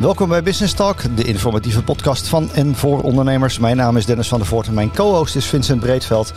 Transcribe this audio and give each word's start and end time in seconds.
Welkom 0.00 0.28
bij 0.28 0.42
Business 0.42 0.74
Talk, 0.74 1.16
de 1.16 1.24
informatieve 1.24 1.82
podcast 1.82 2.28
van 2.28 2.52
en 2.52 2.74
voor 2.74 3.02
ondernemers. 3.02 3.58
Mijn 3.58 3.76
naam 3.76 3.96
is 3.96 4.06
Dennis 4.06 4.28
van 4.28 4.38
der 4.38 4.46
Voort 4.46 4.66
en 4.66 4.74
mijn 4.74 4.92
co-host 4.92 5.36
is 5.36 5.46
Vincent 5.46 5.80
Breedveld. 5.80 6.32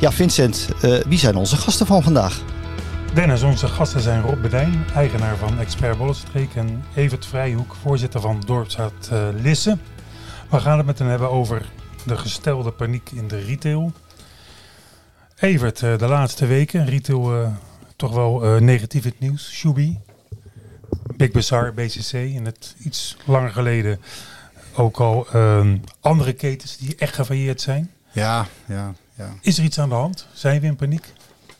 Ja, 0.00 0.12
Vincent, 0.12 0.68
uh, 0.84 1.02
wie 1.02 1.18
zijn 1.18 1.36
onze 1.36 1.56
gasten 1.56 1.86
van 1.86 2.02
vandaag? 2.02 2.42
Dennis, 3.14 3.42
onze 3.42 3.68
gasten 3.68 4.00
zijn 4.00 4.22
Rob 4.22 4.42
Bedijn, 4.42 4.84
eigenaar 4.94 5.36
van 5.36 5.58
Expert 5.58 5.98
Bollenstreek 5.98 6.54
en 6.54 6.84
Evert 6.94 7.26
Vrijhoek, 7.26 7.74
voorzitter 7.82 8.20
van 8.20 8.42
Dorpsraad 8.46 9.10
uh, 9.12 9.28
Lisse. 9.42 9.78
We 10.50 10.60
gaan 10.60 10.76
het 10.76 10.86
met 10.86 10.98
hen 10.98 11.08
hebben 11.08 11.30
over 11.30 11.70
de 12.04 12.16
gestelde 12.16 12.70
paniek 12.70 13.10
in 13.14 13.28
de 13.28 13.38
retail. 13.38 13.92
Evert, 15.38 15.82
uh, 15.82 15.98
de 15.98 16.06
laatste 16.06 16.46
weken, 16.46 16.86
retail 16.86 17.52
toch 17.96 18.12
wel 18.12 18.60
negatief 18.60 19.04
het 19.04 19.20
nieuws. 19.20 19.50
Shubi, 19.50 19.98
Big 21.16 21.30
Bazaar, 21.30 21.74
BCC 21.74 22.12
in 22.12 22.44
het 22.44 22.74
iets 22.78 23.16
langer 23.24 23.50
geleden 23.50 24.00
ook 24.74 25.00
al 25.00 25.26
um, 25.34 25.80
andere 26.00 26.32
ketens 26.32 26.76
die 26.76 26.94
echt 26.96 27.14
gefailleerd 27.14 27.60
zijn. 27.60 27.90
Ja, 28.12 28.46
ja, 28.66 28.94
ja. 29.14 29.34
Is 29.40 29.58
er 29.58 29.64
iets 29.64 29.78
aan 29.78 29.88
de 29.88 29.94
hand? 29.94 30.26
Zijn 30.32 30.60
we 30.60 30.66
in 30.66 30.76
paniek? 30.76 31.12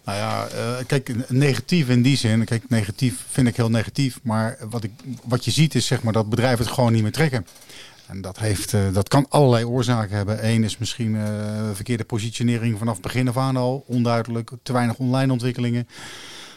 Nou 0.04 0.18
ja, 0.18 0.46
uh, 0.54 0.84
kijk, 0.86 1.30
negatief 1.30 1.88
in 1.88 2.02
die 2.02 2.16
zin. 2.16 2.44
Kijk, 2.44 2.68
negatief 2.68 3.24
vind 3.28 3.48
ik 3.48 3.56
heel 3.56 3.70
negatief. 3.70 4.20
Maar 4.22 4.56
wat, 4.70 4.84
ik, 4.84 4.90
wat 5.24 5.44
je 5.44 5.50
ziet 5.50 5.74
is 5.74 5.86
zeg 5.86 6.02
maar 6.02 6.12
dat 6.12 6.30
bedrijven 6.30 6.64
het 6.64 6.74
gewoon 6.74 6.92
niet 6.92 7.02
meer 7.02 7.12
trekken. 7.12 7.46
En 8.06 8.20
dat, 8.20 8.38
heeft, 8.38 8.72
uh, 8.72 8.92
dat 8.92 9.08
kan 9.08 9.26
allerlei 9.28 9.64
oorzaken 9.64 10.16
hebben. 10.16 10.46
Eén 10.48 10.64
is 10.64 10.78
misschien 10.78 11.14
uh, 11.14 11.24
verkeerde 11.72 12.04
positionering 12.04 12.78
vanaf 12.78 13.00
begin 13.00 13.28
af 13.28 13.36
aan 13.36 13.56
al. 13.56 13.84
Onduidelijk, 13.86 14.50
te 14.62 14.72
weinig 14.72 14.96
online 14.96 15.32
ontwikkelingen. 15.32 15.88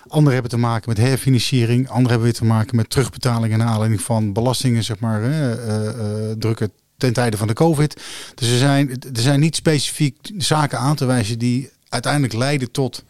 Andere 0.08 0.34
hebben 0.34 0.52
te 0.52 0.58
maken 0.58 0.90
met 0.90 0.98
herfinanciering. 0.98 1.90
Andere 1.90 2.10
hebben 2.10 2.24
weer 2.24 2.34
te 2.34 2.46
maken 2.46 2.76
met 2.76 2.90
terugbetaling 2.90 3.54
en 3.54 3.64
aanleiding 3.64 4.02
van 4.02 4.34
belastingen, 4.34 4.84
zeg 4.84 5.00
maar, 5.00 5.22
uh, 5.22 5.50
uh, 5.50 6.32
drukken 6.40 6.72
ten 6.98 7.14
tijde 7.14 7.38
van 7.38 7.48
de 7.48 7.54
COVID. 7.54 8.02
Dus 8.36 8.50
er 8.50 8.58
zijn, 8.58 8.90
er 8.90 9.22
zijn 9.22 9.40
niet 9.40 9.56
specifiek 9.56 10.32
zaken 10.38 10.80
aan 10.80 10.96
te 10.96 11.06
wijzen 11.06 11.40
die 11.40 11.70
uiteindelijk 11.90 12.34
leiden 12.34 12.72
tot, 12.72 13.04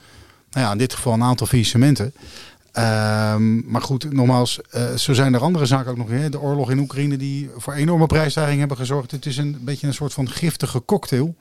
nou 0.51 0.65
ja, 0.65 0.71
in 0.71 0.77
dit 0.77 0.93
geval 0.93 1.13
een 1.13 1.23
aantal 1.23 1.47
faillissementen. 1.47 2.13
Um, 2.73 3.63
maar 3.67 3.81
goed, 3.81 4.13
nogmaals, 4.13 4.59
uh, 4.75 4.93
zo 4.93 5.13
zijn 5.13 5.33
er 5.33 5.41
andere 5.41 5.65
zaken 5.65 5.91
ook 5.91 5.97
nog. 5.97 6.09
Hè? 6.09 6.29
De 6.29 6.39
oorlog 6.39 6.71
in 6.71 6.79
Oekraïne 6.79 7.17
die 7.17 7.49
voor 7.57 7.73
enorme 7.73 8.05
prijsstijging 8.05 8.59
hebben 8.59 8.77
gezorgd. 8.77 9.11
Het 9.11 9.25
is 9.25 9.37
een 9.37 9.57
beetje 9.61 9.87
een 9.87 9.93
soort 9.93 10.13
van 10.13 10.29
giftige 10.29 10.85
cocktail 10.85 11.35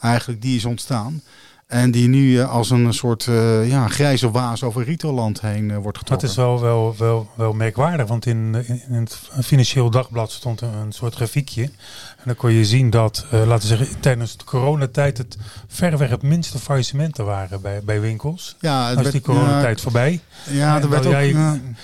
eigenlijk 0.00 0.42
die 0.42 0.56
is 0.56 0.64
ontstaan. 0.64 1.22
En 1.68 1.90
die 1.90 2.08
nu 2.08 2.40
eh, 2.40 2.50
als 2.50 2.70
een 2.70 2.94
soort 2.94 3.26
uh, 3.26 3.68
ja, 3.68 3.88
grijze 3.88 4.30
waas 4.30 4.62
over 4.62 4.84
retailland 4.84 5.40
heen 5.40 5.64
uh, 5.68 5.76
wordt 5.76 5.98
getrokken. 5.98 6.28
Dat 6.28 6.36
is 6.36 6.42
wel, 6.44 6.60
wel, 6.60 6.94
wel, 6.98 7.28
wel 7.34 7.52
merkwaardig, 7.52 8.06
want 8.06 8.26
in, 8.26 8.64
in 8.88 8.94
het 8.94 9.18
Financieel 9.42 9.90
Dagblad 9.90 10.30
stond 10.30 10.60
een, 10.60 10.74
een 10.74 10.92
soort 10.92 11.14
grafiekje. 11.14 11.62
En 11.62 12.24
dan 12.24 12.34
kon 12.34 12.52
je 12.52 12.64
zien 12.64 12.90
dat, 12.90 13.26
uh, 13.32 13.46
laten 13.46 13.68
we 13.68 13.76
zeggen, 13.76 14.00
tijdens 14.00 14.36
de 14.36 14.44
coronatijd 14.44 15.18
het 15.18 15.36
verreweg 15.66 16.10
het 16.10 16.22
minste 16.22 16.58
faillissementen 16.58 17.24
waren 17.24 17.60
bij, 17.60 17.80
bij 17.84 18.00
winkels. 18.00 18.56
Ja, 18.60 18.86
het 18.86 18.94
nou 18.94 19.06
is 19.06 19.12
die 19.12 19.20
coronatijd 19.20 19.80
voorbij. 19.80 20.20
Ja, 20.50 20.80
er 20.80 20.88
werd 20.88 21.06
ook, 21.06 21.12
jij, 21.12 21.34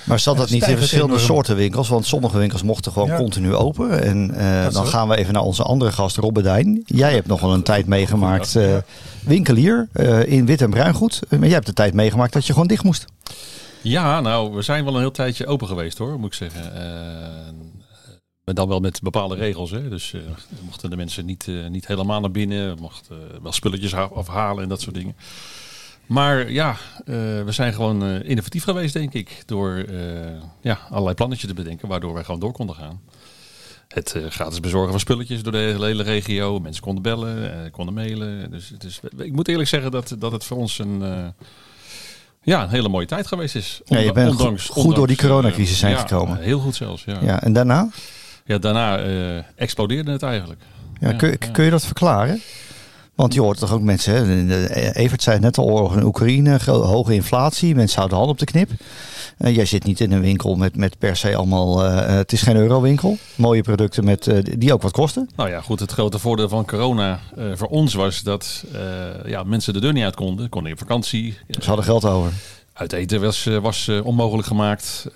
maar 0.04 0.18
zat 0.18 0.36
dat 0.36 0.50
niet 0.50 0.66
in 0.66 0.78
verschillende 0.78 1.18
soorten 1.18 1.56
winkels? 1.56 1.88
Want 1.88 2.06
sommige 2.06 2.38
winkels 2.38 2.62
mochten 2.62 2.92
gewoon 2.92 3.08
ja. 3.08 3.16
continu 3.16 3.54
open. 3.54 4.02
En 4.02 4.34
dan 4.72 4.86
gaan 4.86 5.08
we 5.08 5.16
even 5.16 5.32
naar 5.32 5.42
onze 5.42 5.62
andere 5.62 5.92
gast, 5.92 6.16
Robbedijn. 6.16 6.82
Jij 6.86 7.12
hebt 7.12 7.26
nog 7.26 7.40
wel 7.40 7.52
een 7.52 7.62
tijd 7.62 7.86
meegemaakt 7.86 8.56
winkelier 9.24 9.88
uh, 9.92 10.26
in 10.26 10.46
wit 10.46 10.60
en 10.60 10.70
bruin 10.70 10.94
goed. 10.94 11.20
Maar 11.30 11.40
jij 11.40 11.48
hebt 11.48 11.66
de 11.66 11.72
tijd 11.72 11.94
meegemaakt 11.94 12.32
dat 12.32 12.46
je 12.46 12.52
gewoon 12.52 12.68
dicht 12.68 12.84
moest. 12.84 13.04
Ja, 13.82 14.20
nou, 14.20 14.54
we 14.54 14.62
zijn 14.62 14.84
wel 14.84 14.94
een 14.94 15.00
heel 15.00 15.10
tijdje 15.10 15.46
open 15.46 15.66
geweest 15.66 15.98
hoor, 15.98 16.18
moet 16.18 16.26
ik 16.26 16.34
zeggen. 16.34 16.72
Uh, 18.44 18.54
dan 18.54 18.68
wel 18.68 18.80
met 18.80 19.02
bepaalde 19.02 19.34
regels. 19.34 19.70
Hè? 19.70 19.88
Dus 19.88 20.14
mochten 20.64 20.90
de 20.90 20.96
mensen 20.96 21.26
niet, 21.26 21.46
niet 21.68 21.86
helemaal 21.86 22.20
naar 22.20 22.30
binnen. 22.30 22.78
Mochten 22.80 23.42
wel 23.42 23.52
spulletjes 23.52 23.94
afhalen 23.94 24.62
en 24.62 24.68
dat 24.68 24.80
soort 24.80 24.94
dingen. 24.94 25.16
Maar 26.06 26.50
ja, 26.50 26.76
we 27.44 27.44
zijn 27.48 27.74
gewoon 27.74 28.22
innovatief 28.22 28.64
geweest, 28.64 28.92
denk 28.92 29.12
ik. 29.12 29.42
Door 29.46 29.84
ja, 30.60 30.78
allerlei 30.90 31.14
plannetjes 31.14 31.48
te 31.48 31.54
bedenken, 31.54 31.88
waardoor 31.88 32.14
wij 32.14 32.24
gewoon 32.24 32.40
door 32.40 32.52
konden 32.52 32.76
gaan 32.76 33.00
het 33.94 34.14
uh, 34.16 34.26
gratis 34.30 34.60
bezorgen 34.60 34.90
van 34.90 35.00
spulletjes 35.00 35.42
door 35.42 35.52
de 35.52 35.58
hele 35.58 36.02
regio. 36.02 36.58
Mensen 36.60 36.82
konden 36.82 37.02
bellen, 37.02 37.42
uh, 37.42 37.70
konden 37.70 37.94
mailen. 37.94 38.50
Dus, 38.50 38.72
dus 38.78 39.00
ik 39.16 39.32
moet 39.32 39.48
eerlijk 39.48 39.68
zeggen 39.68 39.90
dat, 39.90 40.14
dat 40.18 40.32
het 40.32 40.44
voor 40.44 40.56
ons 40.56 40.78
een, 40.78 41.00
uh, 41.02 41.26
ja, 42.42 42.62
een 42.62 42.68
hele 42.68 42.88
mooie 42.88 43.06
tijd 43.06 43.26
geweest 43.26 43.54
is. 43.54 43.80
ja, 43.84 43.98
je 43.98 44.12
bent 44.12 44.30
ondanks, 44.30 44.64
goed, 44.64 44.76
ondanks, 44.76 44.96
door 44.98 45.06
die 45.06 45.16
coronacrisis 45.16 45.78
zijn 45.78 45.92
ja, 45.92 45.98
gekomen. 45.98 46.38
Heel 46.38 46.58
goed 46.58 46.74
zelfs, 46.74 47.04
ja. 47.04 47.18
ja 47.22 47.42
en 47.42 47.52
daarna? 47.52 47.88
Ja, 48.44 48.58
daarna 48.58 48.98
explodeerde 49.56 50.10
het 50.10 50.22
eigenlijk. 50.22 50.60
Ja, 51.00 51.12
kun, 51.12 51.38
kun 51.52 51.64
je 51.64 51.70
dat 51.70 51.84
verklaren? 51.84 52.40
Want 53.14 53.34
je 53.34 53.40
hoort 53.40 53.58
toch 53.58 53.72
ook 53.72 53.82
mensen, 53.82 54.14
hè? 54.14 54.92
Evert 54.92 55.22
zei 55.22 55.36
het 55.36 55.44
net 55.44 55.58
al, 55.58 55.64
oorlog 55.64 55.96
in 55.96 56.04
Oekraïne, 56.04 56.58
hoge 56.66 57.14
inflatie, 57.14 57.74
mensen 57.74 57.96
houden 57.96 58.18
de 58.18 58.24
hand 58.24 58.40
op 58.40 58.46
de 58.46 58.52
knip. 58.52 58.70
Uh, 59.38 59.54
jij 59.54 59.64
zit 59.64 59.84
niet 59.84 60.00
in 60.00 60.12
een 60.12 60.20
winkel 60.20 60.54
met, 60.54 60.76
met 60.76 60.98
per 60.98 61.16
se 61.16 61.36
allemaal, 61.36 61.84
uh, 61.84 62.06
het 62.06 62.32
is 62.32 62.42
geen 62.42 62.56
eurowinkel. 62.56 63.18
Mooie 63.34 63.62
producten 63.62 64.04
met, 64.04 64.26
uh, 64.26 64.38
die 64.58 64.72
ook 64.72 64.82
wat 64.82 64.92
kosten. 64.92 65.30
Nou 65.36 65.50
ja, 65.50 65.60
goed, 65.60 65.80
het 65.80 65.92
grote 65.92 66.18
voordeel 66.18 66.48
van 66.48 66.66
corona 66.66 67.20
voor 67.54 67.68
ons 67.68 67.94
was 67.94 68.22
dat 68.22 68.64
ja, 69.26 69.42
mensen 69.42 69.72
de 69.72 69.80
deur 69.80 69.92
niet 69.92 70.04
uit 70.04 70.16
konden. 70.16 70.48
Konden 70.48 70.70
in 70.70 70.78
vakantie. 70.78 71.38
Ze 71.48 71.66
hadden 71.66 71.84
geld 71.84 72.04
over. 72.04 72.32
Uit 72.72 72.92
eten 72.92 73.20
was, 73.20 73.44
was 73.44 73.90
onmogelijk 74.02 74.48
gemaakt. 74.48 75.06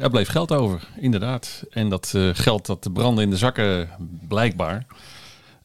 er 0.00 0.10
bleef 0.10 0.28
geld 0.28 0.52
over, 0.52 0.88
inderdaad. 1.00 1.62
En 1.70 1.88
dat 1.88 2.14
geld 2.32 2.66
dat 2.66 2.92
brandde 2.92 3.22
in 3.22 3.30
de 3.30 3.36
zakken 3.36 3.88
blijkbaar. 4.28 4.86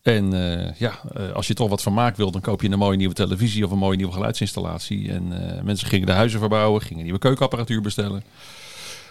En 0.01 0.33
uh, 0.33 0.73
ja, 0.75 0.99
uh, 1.17 1.31
als 1.31 1.47
je 1.47 1.53
toch 1.53 1.69
wat 1.69 1.81
vermaak 1.81 2.15
wilt, 2.15 2.33
dan 2.33 2.41
koop 2.41 2.61
je 2.61 2.69
een 2.69 2.77
mooie 2.77 2.97
nieuwe 2.97 3.13
televisie 3.13 3.65
of 3.65 3.71
een 3.71 3.77
mooie 3.77 3.97
nieuwe 3.97 4.13
geluidsinstallatie. 4.13 5.11
En 5.11 5.23
uh, 5.31 5.61
mensen 5.61 5.87
gingen 5.87 6.05
de 6.05 6.13
huizen 6.13 6.39
verbouwen, 6.39 6.81
gingen 6.81 7.03
nieuwe 7.03 7.19
keukenapparatuur 7.19 7.81
bestellen. 7.81 8.23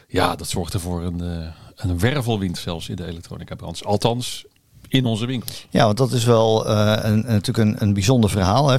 Ja, 0.08 0.36
dat 0.36 0.48
zorgde 0.48 0.78
voor 0.78 1.02
een, 1.02 1.20
een 1.76 1.98
wervelwind 1.98 2.58
zelfs 2.58 2.88
in 2.88 2.96
de 2.96 3.06
elektronica 3.06 3.54
branche. 3.54 3.84
Althans, 3.84 4.44
in 4.88 5.04
onze 5.04 5.26
winkels. 5.26 5.66
Ja, 5.70 5.84
want 5.84 5.96
dat 5.96 6.12
is 6.12 6.24
wel 6.24 6.68
een, 6.68 7.24
natuurlijk 7.26 7.58
een, 7.58 7.76
een 7.78 7.94
bijzonder 7.94 8.30
verhaal. 8.30 8.68
Hè. 8.68 8.76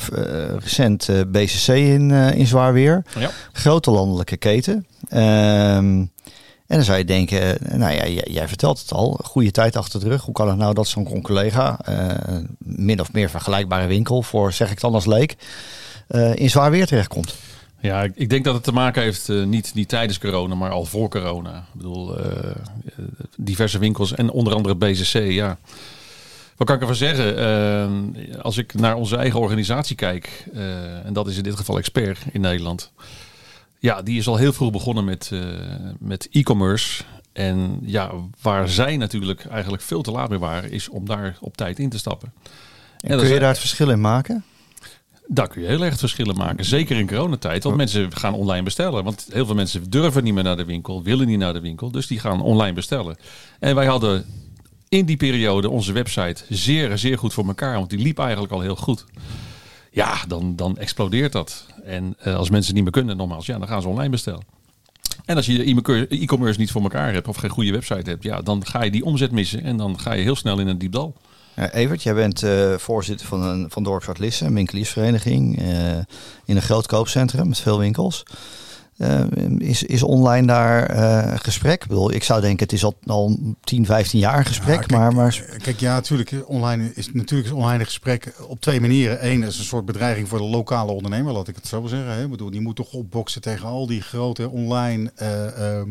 recent 0.57 1.09
BCC 1.27 1.67
in, 1.67 2.11
in 2.11 2.47
zwaar 2.47 2.73
weer. 2.73 3.05
Ja. 3.19 3.31
Grote 3.51 3.91
landelijke 3.91 4.37
keten. 4.37 4.87
Ehm, 5.09 6.05
en 6.69 6.75
dan 6.75 6.83
zou 6.83 6.97
je 6.97 7.05
denken, 7.05 7.59
eh, 7.59 7.77
nou 7.77 7.93
ja, 7.93 8.21
jij, 8.23 8.47
vertelt 8.47 8.79
het 8.79 8.91
al, 8.91 9.19
goede 9.23 9.51
tijd 9.51 9.75
achter 9.75 9.99
de 9.99 10.07
rug. 10.07 10.23
Hoe 10.23 10.33
kan 10.33 10.47
het 10.47 10.57
nou 10.57 10.73
dat 10.73 10.87
zo'n 10.87 11.21
collega, 11.21 11.79
uh, 11.89 12.37
min 12.57 12.99
of 12.99 13.13
meer 13.13 13.29
vergelijkbare 13.29 13.87
winkel, 13.87 14.21
voor 14.21 14.53
zeg 14.53 14.71
ik 14.71 14.79
dan 14.79 14.93
als 14.93 15.05
leek, 15.05 15.35
uh, 16.09 16.35
in 16.35 16.49
zwaar 16.49 16.71
weer 16.71 16.85
terechtkomt? 16.85 17.35
Ja, 17.79 18.07
ik 18.15 18.29
denk 18.29 18.43
dat 18.43 18.53
het 18.53 18.63
te 18.63 18.71
maken 18.71 19.01
heeft 19.01 19.27
niet, 19.27 19.71
niet 19.73 19.89
tijdens 19.89 20.19
corona, 20.19 20.55
maar 20.55 20.69
al 20.69 20.85
voor 20.85 21.09
corona. 21.09 21.57
Ik 21.57 21.77
bedoel, 21.77 22.15
diverse 23.37 23.79
winkels 23.79 24.13
en 24.13 24.31
onder 24.31 24.53
andere 24.53 24.75
BCC, 24.75 25.31
ja. 25.31 25.57
Wat 26.57 26.67
kan 26.67 26.75
ik 26.75 26.81
ervan 26.81 26.95
zeggen? 26.95 28.41
als 28.41 28.57
ik 28.57 28.73
naar 28.73 28.95
onze 28.95 29.15
eigen 29.15 29.39
organisatie 29.39 29.95
kijk, 29.95 30.45
en 31.03 31.13
dat 31.13 31.27
is 31.27 31.37
in 31.37 31.43
dit 31.43 31.55
geval 31.55 31.77
Expert 31.77 32.19
in 32.31 32.41
Nederland 32.41 32.91
ja, 33.79 34.01
die 34.01 34.17
is 34.17 34.27
al 34.27 34.35
heel 34.35 34.53
vroeg 34.53 34.71
begonnen 34.71 35.05
met, 35.05 35.29
uh, 35.33 35.41
met 35.99 36.27
e-commerce. 36.31 37.03
En 37.33 37.79
ja, 37.81 38.11
waar 38.41 38.69
zij 38.69 38.97
natuurlijk 38.97 39.45
eigenlijk 39.45 39.83
veel 39.83 40.01
te 40.01 40.11
laat 40.11 40.29
mee 40.29 40.39
waren, 40.39 40.71
is 40.71 40.89
om 40.89 41.05
daar 41.05 41.37
op 41.39 41.57
tijd 41.57 41.79
in 41.79 41.89
te 41.89 41.97
stappen. 41.97 42.33
En, 42.99 43.17
kun 43.17 43.27
je 43.27 43.39
daar 43.39 43.49
het 43.49 43.59
verschil 43.59 43.89
in 43.89 44.01
maken? 44.01 44.43
Daar 45.27 45.47
kun 45.47 45.61
je 45.61 45.67
heel 45.67 45.83
erg 45.83 45.97
verschillen 45.97 46.35
maken. 46.35 46.65
Zeker 46.65 46.97
in 46.97 47.07
coronatijd. 47.07 47.63
Want 47.63 47.75
mensen 47.75 48.15
gaan 48.15 48.33
online 48.33 48.63
bestellen. 48.63 49.03
Want 49.03 49.27
heel 49.31 49.45
veel 49.45 49.55
mensen 49.55 49.89
durven 49.89 50.23
niet 50.23 50.33
meer 50.33 50.43
naar 50.43 50.57
de 50.57 50.65
winkel, 50.65 51.03
willen 51.03 51.27
niet 51.27 51.37
naar 51.37 51.53
de 51.53 51.59
winkel. 51.59 51.91
Dus 51.91 52.07
die 52.07 52.19
gaan 52.19 52.41
online 52.41 52.73
bestellen. 52.73 53.17
En 53.59 53.75
wij 53.75 53.85
hadden 53.85 54.25
in 54.89 55.05
die 55.05 55.17
periode 55.17 55.69
onze 55.69 55.91
website 55.91 56.43
zeer, 56.49 56.97
zeer 56.97 57.17
goed 57.17 57.33
voor 57.33 57.47
elkaar. 57.47 57.73
Want 57.73 57.89
die 57.89 57.99
liep 57.99 58.19
eigenlijk 58.19 58.53
al 58.53 58.61
heel 58.61 58.75
goed. 58.75 59.05
Ja, 59.91 60.17
dan, 60.27 60.55
dan 60.55 60.77
explodeert 60.77 61.31
dat. 61.31 61.65
En 61.83 62.15
uh, 62.27 62.35
als 62.35 62.49
mensen 62.49 62.73
niet 62.73 62.83
meer 62.83 62.91
kunnen, 62.91 63.17
nogmaals, 63.17 63.45
ja, 63.45 63.57
dan 63.57 63.67
gaan 63.67 63.81
ze 63.81 63.87
online 63.87 64.09
bestellen. 64.09 64.43
En 65.25 65.35
als 65.35 65.45
je 65.45 66.07
e-commerce 66.09 66.59
niet 66.59 66.71
voor 66.71 66.81
elkaar 66.81 67.13
hebt 67.13 67.27
of 67.27 67.35
geen 67.35 67.49
goede 67.49 67.71
website 67.71 68.09
hebt, 68.09 68.23
ja, 68.23 68.41
dan 68.41 68.65
ga 68.65 68.83
je 68.83 68.91
die 68.91 69.03
omzet 69.05 69.31
missen 69.31 69.63
en 69.63 69.77
dan 69.77 69.99
ga 69.99 70.13
je 70.13 70.23
heel 70.23 70.35
snel 70.35 70.59
in 70.59 70.67
een 70.67 70.77
diep 70.77 70.91
dal. 70.91 71.15
Ja, 71.55 71.71
Evert, 71.71 72.03
jij 72.03 72.13
bent 72.13 72.43
uh, 72.43 72.73
voorzitter 72.77 73.27
van, 73.27 73.43
een, 73.43 73.69
van 73.69 73.85
een 73.85 74.53
winkeliersvereniging 74.53 75.59
in 76.45 76.55
een 76.55 76.61
groot 76.61 76.87
koopcentrum 76.87 77.47
met 77.47 77.59
veel 77.59 77.79
winkels. 77.79 78.23
Uh, 78.99 79.19
is, 79.57 79.83
is 79.83 80.03
online 80.03 80.47
daar 80.47 80.95
uh, 80.95 81.37
gesprek? 81.37 81.81
Ik, 81.81 81.87
bedoel, 81.87 82.11
ik 82.11 82.23
zou 82.23 82.41
denken, 82.41 82.63
het 82.63 82.73
is 82.73 82.83
al, 82.83 82.95
al 83.05 83.37
10, 83.61 83.85
15 83.85 84.19
jaar 84.19 84.45
gesprek. 84.45 84.75
Ja, 84.75 84.79
kijk, 84.79 84.91
maar, 84.91 85.13
maar... 85.13 85.45
kijk, 85.61 85.79
ja, 85.79 85.93
natuurlijk. 85.93 86.33
Online 86.45 86.91
is, 86.95 87.11
natuurlijk 87.13 87.49
is 87.49 87.55
online 87.55 87.85
gesprek 87.85 88.33
op 88.47 88.61
twee 88.61 88.81
manieren. 88.81 89.25
Eén 89.25 89.43
is 89.43 89.57
een 89.57 89.63
soort 89.63 89.85
bedreiging 89.85 90.27
voor 90.27 90.37
de 90.37 90.43
lokale 90.43 90.91
ondernemer, 90.91 91.33
laat 91.33 91.47
ik 91.47 91.55
het 91.55 91.67
zo 91.67 91.87
zeggen. 91.87 92.11
Hè. 92.11 92.23
Ik 92.23 92.29
bedoel, 92.29 92.49
die 92.49 92.61
moet 92.61 92.75
toch 92.75 92.93
opboksen 92.93 93.41
tegen 93.41 93.67
al 93.67 93.87
die 93.87 94.01
grote 94.01 94.49
online 94.49 95.11
uh, 95.21 95.81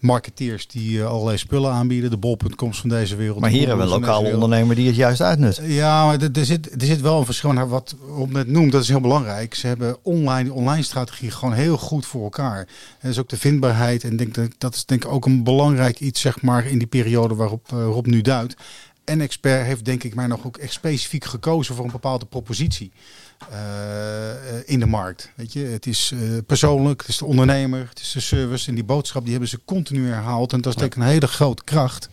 marketeers 0.00 0.66
die 0.66 1.04
allerlei 1.04 1.38
spullen 1.38 1.72
aanbieden. 1.72 2.10
De 2.10 2.16
bol.coms 2.16 2.80
van 2.80 2.88
deze 2.88 3.16
wereld. 3.16 3.40
Maar 3.40 3.50
hier 3.50 3.68
hebben 3.68 3.86
we 3.86 3.94
een 3.94 4.00
lokale 4.00 4.32
ondernemer 4.32 4.76
die 4.76 4.86
het 4.86 4.96
juist 4.96 5.20
uitnut. 5.20 5.60
Ja, 5.62 6.06
maar 6.06 6.18
er 6.20 6.44
zit, 6.44 6.72
er 6.80 6.86
zit 6.86 7.00
wel 7.00 7.18
een 7.18 7.24
verschil 7.24 7.52
naar 7.52 7.68
wat 7.68 7.96
Rob 8.08 8.32
net 8.32 8.48
noemt. 8.48 8.72
Dat 8.72 8.82
is 8.82 8.88
heel 8.88 9.00
belangrijk. 9.00 9.54
Ze 9.54 9.66
hebben 9.66 9.96
online, 10.02 10.52
online 10.52 10.82
strategie 10.82 11.30
gewoon 11.30 11.54
heel 11.54 11.76
goed 11.76 12.06
voor 12.06 12.22
elkaar. 12.22 12.32
En 12.42 12.66
dat 13.00 13.10
is 13.10 13.18
ook 13.18 13.28
de 13.28 13.38
vindbaarheid. 13.38 14.04
En 14.04 14.16
denk 14.16 14.34
dat, 14.34 14.50
dat 14.58 14.74
is 14.74 14.84
denk 14.84 15.04
ik 15.04 15.10
ook 15.10 15.26
een 15.26 15.44
belangrijk 15.44 16.00
iets, 16.00 16.20
zeg 16.20 16.42
maar, 16.42 16.66
in 16.66 16.78
die 16.78 16.86
periode 16.86 17.34
waarop 17.34 17.70
uh, 17.74 17.84
Rob 17.84 18.06
nu 18.06 18.20
duidt. 18.20 18.56
En 19.04 19.20
expert 19.20 19.66
heeft 19.66 19.84
denk 19.84 20.02
ik 20.02 20.14
mij 20.14 20.26
nog 20.26 20.46
ook 20.46 20.56
echt 20.56 20.72
specifiek 20.72 21.24
gekozen 21.24 21.74
voor 21.74 21.84
een 21.84 21.90
bepaalde 21.90 22.26
propositie. 22.26 22.92
Uh, 23.52 23.58
in 24.64 24.80
de 24.80 24.86
markt. 24.86 25.30
Weet 25.34 25.52
je, 25.52 25.60
het 25.60 25.86
is 25.86 26.12
uh, 26.14 26.38
persoonlijk, 26.46 27.00
het 27.00 27.10
is 27.10 27.18
de 27.18 27.24
ondernemer, 27.24 27.88
het 27.88 28.00
is 28.00 28.12
de 28.12 28.20
service 28.20 28.68
en 28.68 28.74
die 28.74 28.84
boodschap 28.84 29.22
die 29.22 29.30
hebben 29.30 29.48
ze 29.48 29.60
continu 29.64 30.08
herhaald. 30.08 30.52
En 30.52 30.60
dat 30.60 30.72
is 30.72 30.78
denk 30.78 30.94
ik 30.94 31.02
een 31.02 31.08
hele 31.08 31.26
grote 31.26 31.64
kracht 31.64 32.08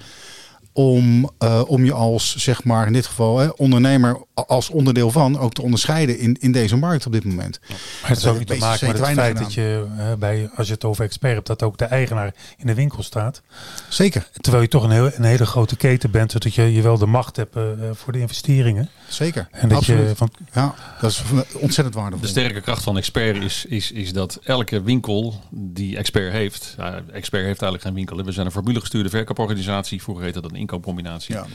om, 0.74 1.30
uh, 1.40 1.62
om 1.68 1.86
je 1.86 1.94
als, 1.94 2.36
zeg 2.36 2.64
maar, 2.64 2.88
in 2.88 2.94
dit 2.94 3.06
geval 3.06 3.38
hè, 3.38 3.48
ondernemer 3.48 4.26
als 4.48 4.70
onderdeel 4.70 5.12
van 5.12 5.40
ook 5.40 5.54
te 5.54 5.62
onderscheiden 5.62 6.20
in, 6.20 6.38
in 6.40 6.52
deze 6.52 6.76
markt 6.78 7.06
op 7.06 7.12
dit 7.12 7.24
moment. 7.24 7.60
Maar 8.02 8.10
het 8.10 8.18
is 8.18 8.26
ook 8.26 8.38
niet 8.38 8.48
te 8.48 8.58
maken 8.58 8.88
met 8.88 8.98
het 8.98 9.08
feit 9.08 9.38
dat 9.38 9.54
je 9.54 9.86
uh, 9.98 10.14
bij, 10.14 10.50
als 10.56 10.68
je 10.68 10.74
het 10.74 10.84
over 10.84 11.04
expert 11.04 11.34
hebt, 11.34 11.48
dat 11.48 11.64
ook 11.64 11.78
de 11.78 11.86
eigenaar 11.86 12.34
in 12.58 12.68
de 12.68 12.74
winkel 12.74 13.04
staat. 13.04 13.42
Zeker. 13.90 14.28
Terwijl 14.34 14.64
je 14.64 14.70
toch 14.70 14.84
een, 14.84 14.92
heel, 14.92 15.12
een 15.14 15.24
hele 15.24 15.46
grote 15.46 15.76
keten 15.76 16.12
bent, 16.12 16.32
zodat 16.32 16.54
je, 16.54 16.74
je 16.74 16.82
wel 16.82 16.98
de 16.98 17.06
macht 17.06 17.36
hebt 17.36 17.56
uh, 17.56 17.64
voor 17.94 18.14
de 18.14 18.20
investeringen. 18.20 18.90
Zeker. 19.08 19.48
En 19.52 19.70
dat 19.70 19.78
Absoluut. 19.78 20.10
je 20.10 20.16
van, 20.16 20.32
ja, 20.54 20.76
dat 21.02 21.12
is 21.12 21.24
ontzettend 21.54 21.96
waardevol. 21.96 22.22
De 22.22 22.28
sterke 22.28 22.62
kracht 22.62 22.84
van 22.84 22.98
expert 22.98 23.44
is, 23.44 23.66
is, 23.66 23.92
is 23.92 24.14
dat 24.14 24.40
elke 24.44 24.82
winkel 24.82 25.42
die 25.50 25.98
expert 25.98 26.32
heeft, 26.32 26.76
uh, 26.80 26.86
expert 27.12 27.46
heeft 27.46 27.62
eigenlijk 27.62 27.82
geen 27.84 27.94
winkel. 27.94 28.24
We 28.24 28.32
zijn 28.32 28.46
een 28.46 28.52
formulegestuurde 28.52 29.10
verkooporganisatie. 29.10 30.02
Vroeger 30.02 30.24
heette 30.24 30.42
dat 30.42 30.52
een 30.52 30.58
inkoopcombinatie. 30.58 31.36
Ja. 31.36 31.46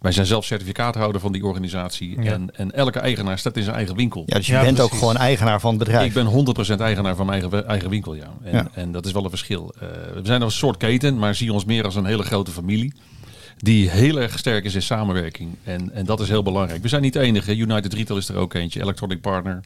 Wij 0.00 0.12
zijn 0.12 0.26
zelf 0.26 0.44
certificaathouder 0.44 1.20
van 1.20 1.32
die 1.32 1.44
organisatie. 1.44 2.22
Ja. 2.22 2.32
En, 2.32 2.50
en 2.56 2.72
elke 2.72 2.98
eigenaar 2.98 3.38
staat 3.38 3.56
in 3.56 3.62
zijn 3.62 3.76
eigen 3.76 3.96
winkel. 3.96 4.22
Ja, 4.26 4.36
dus 4.36 4.46
je 4.46 4.52
ja, 4.52 4.62
bent 4.62 4.74
precies. 4.74 4.92
ook 4.92 4.98
gewoon 4.98 5.16
eigenaar 5.16 5.60
van 5.60 5.70
het 5.70 5.78
bedrijf. 5.78 6.06
Ik 6.06 6.12
ben 6.12 6.76
100% 6.76 6.80
eigenaar 6.80 7.16
van 7.16 7.26
mijn 7.26 7.42
eigen, 7.42 7.66
eigen 7.66 7.90
winkel, 7.90 8.14
ja. 8.14 8.30
En, 8.44 8.52
ja. 8.52 8.68
en 8.74 8.92
dat 8.92 9.06
is 9.06 9.12
wel 9.12 9.24
een 9.24 9.30
verschil. 9.30 9.74
Uh, 9.74 9.88
we 10.14 10.20
zijn 10.22 10.42
een 10.42 10.50
soort 10.50 10.76
keten, 10.76 11.18
maar 11.18 11.34
zie 11.34 11.52
ons 11.52 11.64
meer 11.64 11.84
als 11.84 11.94
een 11.94 12.04
hele 12.04 12.22
grote 12.22 12.50
familie. 12.50 12.92
Die 13.56 13.90
heel 13.90 14.20
erg 14.20 14.38
sterk 14.38 14.64
is 14.64 14.74
in 14.74 14.82
samenwerking. 14.82 15.56
En, 15.64 15.92
en 15.92 16.04
dat 16.04 16.20
is 16.20 16.28
heel 16.28 16.42
belangrijk. 16.42 16.82
We 16.82 16.88
zijn 16.88 17.02
niet 17.02 17.12
de 17.12 17.20
enige. 17.20 17.56
United 17.56 17.94
Retail 17.94 18.18
is 18.18 18.28
er 18.28 18.36
ook 18.36 18.54
eentje. 18.54 18.82
Electronic 18.82 19.20
Partner. 19.20 19.60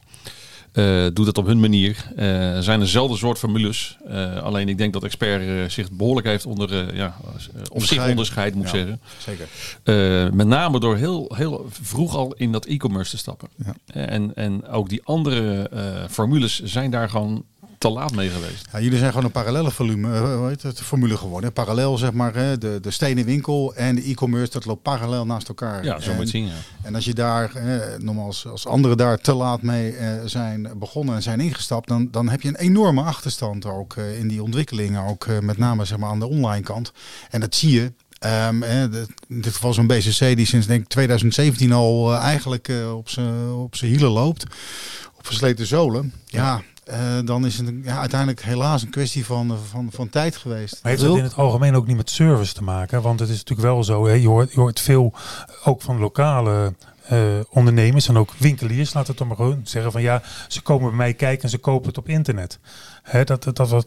Uh, 0.73 1.07
doet 1.13 1.25
het 1.25 1.37
op 1.37 1.45
hun 1.45 1.59
manier. 1.59 2.11
Uh, 2.17 2.59
zijn 2.59 2.79
dezelfde 2.79 3.17
soort 3.17 3.37
formules. 3.37 3.97
Uh, 4.07 4.43
alleen 4.43 4.69
ik 4.69 4.77
denk 4.77 4.93
dat 4.93 5.03
expert 5.03 5.71
zich 5.71 5.91
behoorlijk 5.91 6.27
heeft 6.27 6.45
onder, 6.45 6.95
ja, 6.95 7.17
op 7.71 7.83
zich 7.83 8.07
onderscheid 8.07 8.55
moet 8.55 8.63
ja, 8.63 8.69
zeggen. 8.69 9.01
Zeker. 9.17 9.47
met 10.35 10.47
name 10.47 10.79
door 10.79 10.97
heel, 10.97 11.31
heel 11.35 11.67
vroeg 11.69 12.15
al 12.15 12.33
in 12.33 12.51
dat 12.51 12.65
e-commerce 12.65 13.11
te 13.11 13.17
stappen. 13.17 13.49
Ja. 13.65 13.75
En, 13.85 14.35
en 14.35 14.67
ook 14.67 14.89
die 14.89 15.01
andere 15.03 15.69
formules 16.09 16.63
zijn 16.63 16.91
daar 16.91 17.09
gewoon 17.09 17.45
te 17.81 17.89
laat 17.89 18.15
mee 18.15 18.29
geweest. 18.29 18.67
Ja, 18.71 18.79
jullie 18.79 18.97
zijn 18.97 19.09
gewoon 19.09 19.25
een 19.25 19.31
parallele 19.31 19.71
volume, 19.71 20.47
heet 20.47 20.61
het, 20.61 20.81
formule 20.81 21.17
geworden. 21.17 21.53
Parallel 21.53 21.97
zeg 21.97 22.11
maar, 22.11 22.33
de, 22.33 22.79
de 22.81 22.91
stenen 22.91 23.25
winkel 23.25 23.75
en 23.75 23.95
de 23.95 24.01
e-commerce, 24.01 24.51
dat 24.51 24.65
loopt 24.65 24.81
parallel 24.81 25.25
naast 25.25 25.47
elkaar. 25.47 25.83
Ja, 25.83 25.99
zo 25.99 26.13
moet 26.13 26.23
je 26.23 26.29
zien. 26.29 26.45
Ja. 26.45 26.53
En 26.81 26.95
als 26.95 27.05
je 27.05 27.13
daar, 27.13 27.55
eh, 27.55 27.97
nogmaals, 27.97 28.47
als 28.47 28.67
anderen 28.67 28.97
daar 28.97 29.17
te 29.17 29.33
laat 29.33 29.61
mee 29.61 29.95
eh, 29.95 30.13
zijn 30.25 30.71
begonnen 30.75 31.15
en 31.15 31.21
zijn 31.21 31.39
ingestapt, 31.39 31.87
dan, 31.87 32.07
dan 32.11 32.29
heb 32.29 32.41
je 32.41 32.47
een 32.47 32.55
enorme 32.55 33.01
achterstand 33.01 33.65
ook 33.65 33.95
eh, 33.95 34.19
in 34.19 34.27
die 34.27 34.43
ontwikkelingen. 34.43 35.05
Ook 35.05 35.25
eh, 35.25 35.39
met 35.39 35.57
name 35.57 35.85
zeg 35.85 35.97
maar, 35.97 36.09
aan 36.09 36.19
de 36.19 36.27
online 36.29 36.63
kant. 36.63 36.91
En 37.29 37.39
dat 37.39 37.55
zie 37.55 37.71
je 37.71 37.93
Um, 38.47 38.63
in 38.63 39.07
dit 39.27 39.53
geval 39.53 39.73
zo'n 39.73 39.87
BCC 39.87 40.35
die 40.35 40.45
sinds 40.45 40.67
denk 40.67 40.81
ik 40.81 40.87
2017 40.87 41.71
al 41.71 42.13
uh, 42.13 42.19
eigenlijk 42.19 42.67
uh, 42.67 42.95
op 42.95 43.09
zijn 43.09 43.51
op 43.51 43.75
hielen 43.75 44.09
loopt. 44.09 44.43
Op 45.17 45.25
versleten 45.25 45.65
zolen. 45.65 46.13
Ja 46.25 46.61
uh, 46.91 46.97
dan 47.25 47.45
is 47.45 47.57
het 47.57 47.73
ja, 47.83 47.99
uiteindelijk 47.99 48.41
helaas 48.41 48.81
een 48.81 48.89
kwestie 48.89 49.25
van, 49.25 49.57
van, 49.69 49.89
van 49.91 50.09
tijd 50.09 50.35
geweest. 50.35 50.79
Maar 50.83 50.91
heeft 50.91 51.03
het 51.03 51.15
in 51.15 51.23
het 51.23 51.35
algemeen 51.35 51.75
ook 51.75 51.87
niet 51.87 51.97
met 51.97 52.09
service 52.09 52.53
te 52.53 52.63
maken? 52.63 53.01
Want 53.01 53.19
het 53.19 53.29
is 53.29 53.37
natuurlijk 53.37 53.67
wel 53.67 53.83
zo, 53.83 54.05
hè, 54.05 54.13
je, 54.13 54.27
hoort, 54.27 54.53
je 54.53 54.59
hoort 54.59 54.79
veel 54.79 55.13
ook 55.63 55.81
van 55.81 55.99
lokale 55.99 56.73
uh, 57.11 57.39
ondernemers 57.49 58.07
en 58.07 58.17
ook 58.17 58.33
winkeliers, 58.37 58.93
laten 58.93 59.09
het 59.09 59.17
dan 59.17 59.27
maar 59.27 59.35
gewoon 59.35 59.61
zeggen 59.63 59.91
van 59.91 60.01
ja, 60.01 60.21
ze 60.47 60.61
komen 60.61 60.87
bij 60.87 60.97
mij 60.97 61.13
kijken 61.13 61.43
en 61.43 61.49
ze 61.49 61.57
kopen 61.57 61.87
het 61.87 61.97
op 61.97 62.09
internet. 62.09 62.59
Hè, 63.03 63.23
dat, 63.23 63.43
dat, 63.43 63.55
dat, 63.55 63.85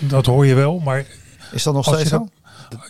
dat 0.00 0.26
hoor 0.26 0.46
je 0.46 0.54
wel, 0.54 0.78
maar... 0.78 1.06
Is 1.52 1.62
dat 1.62 1.74
nog 1.74 1.84
steeds 1.84 2.10
zo? 2.10 2.28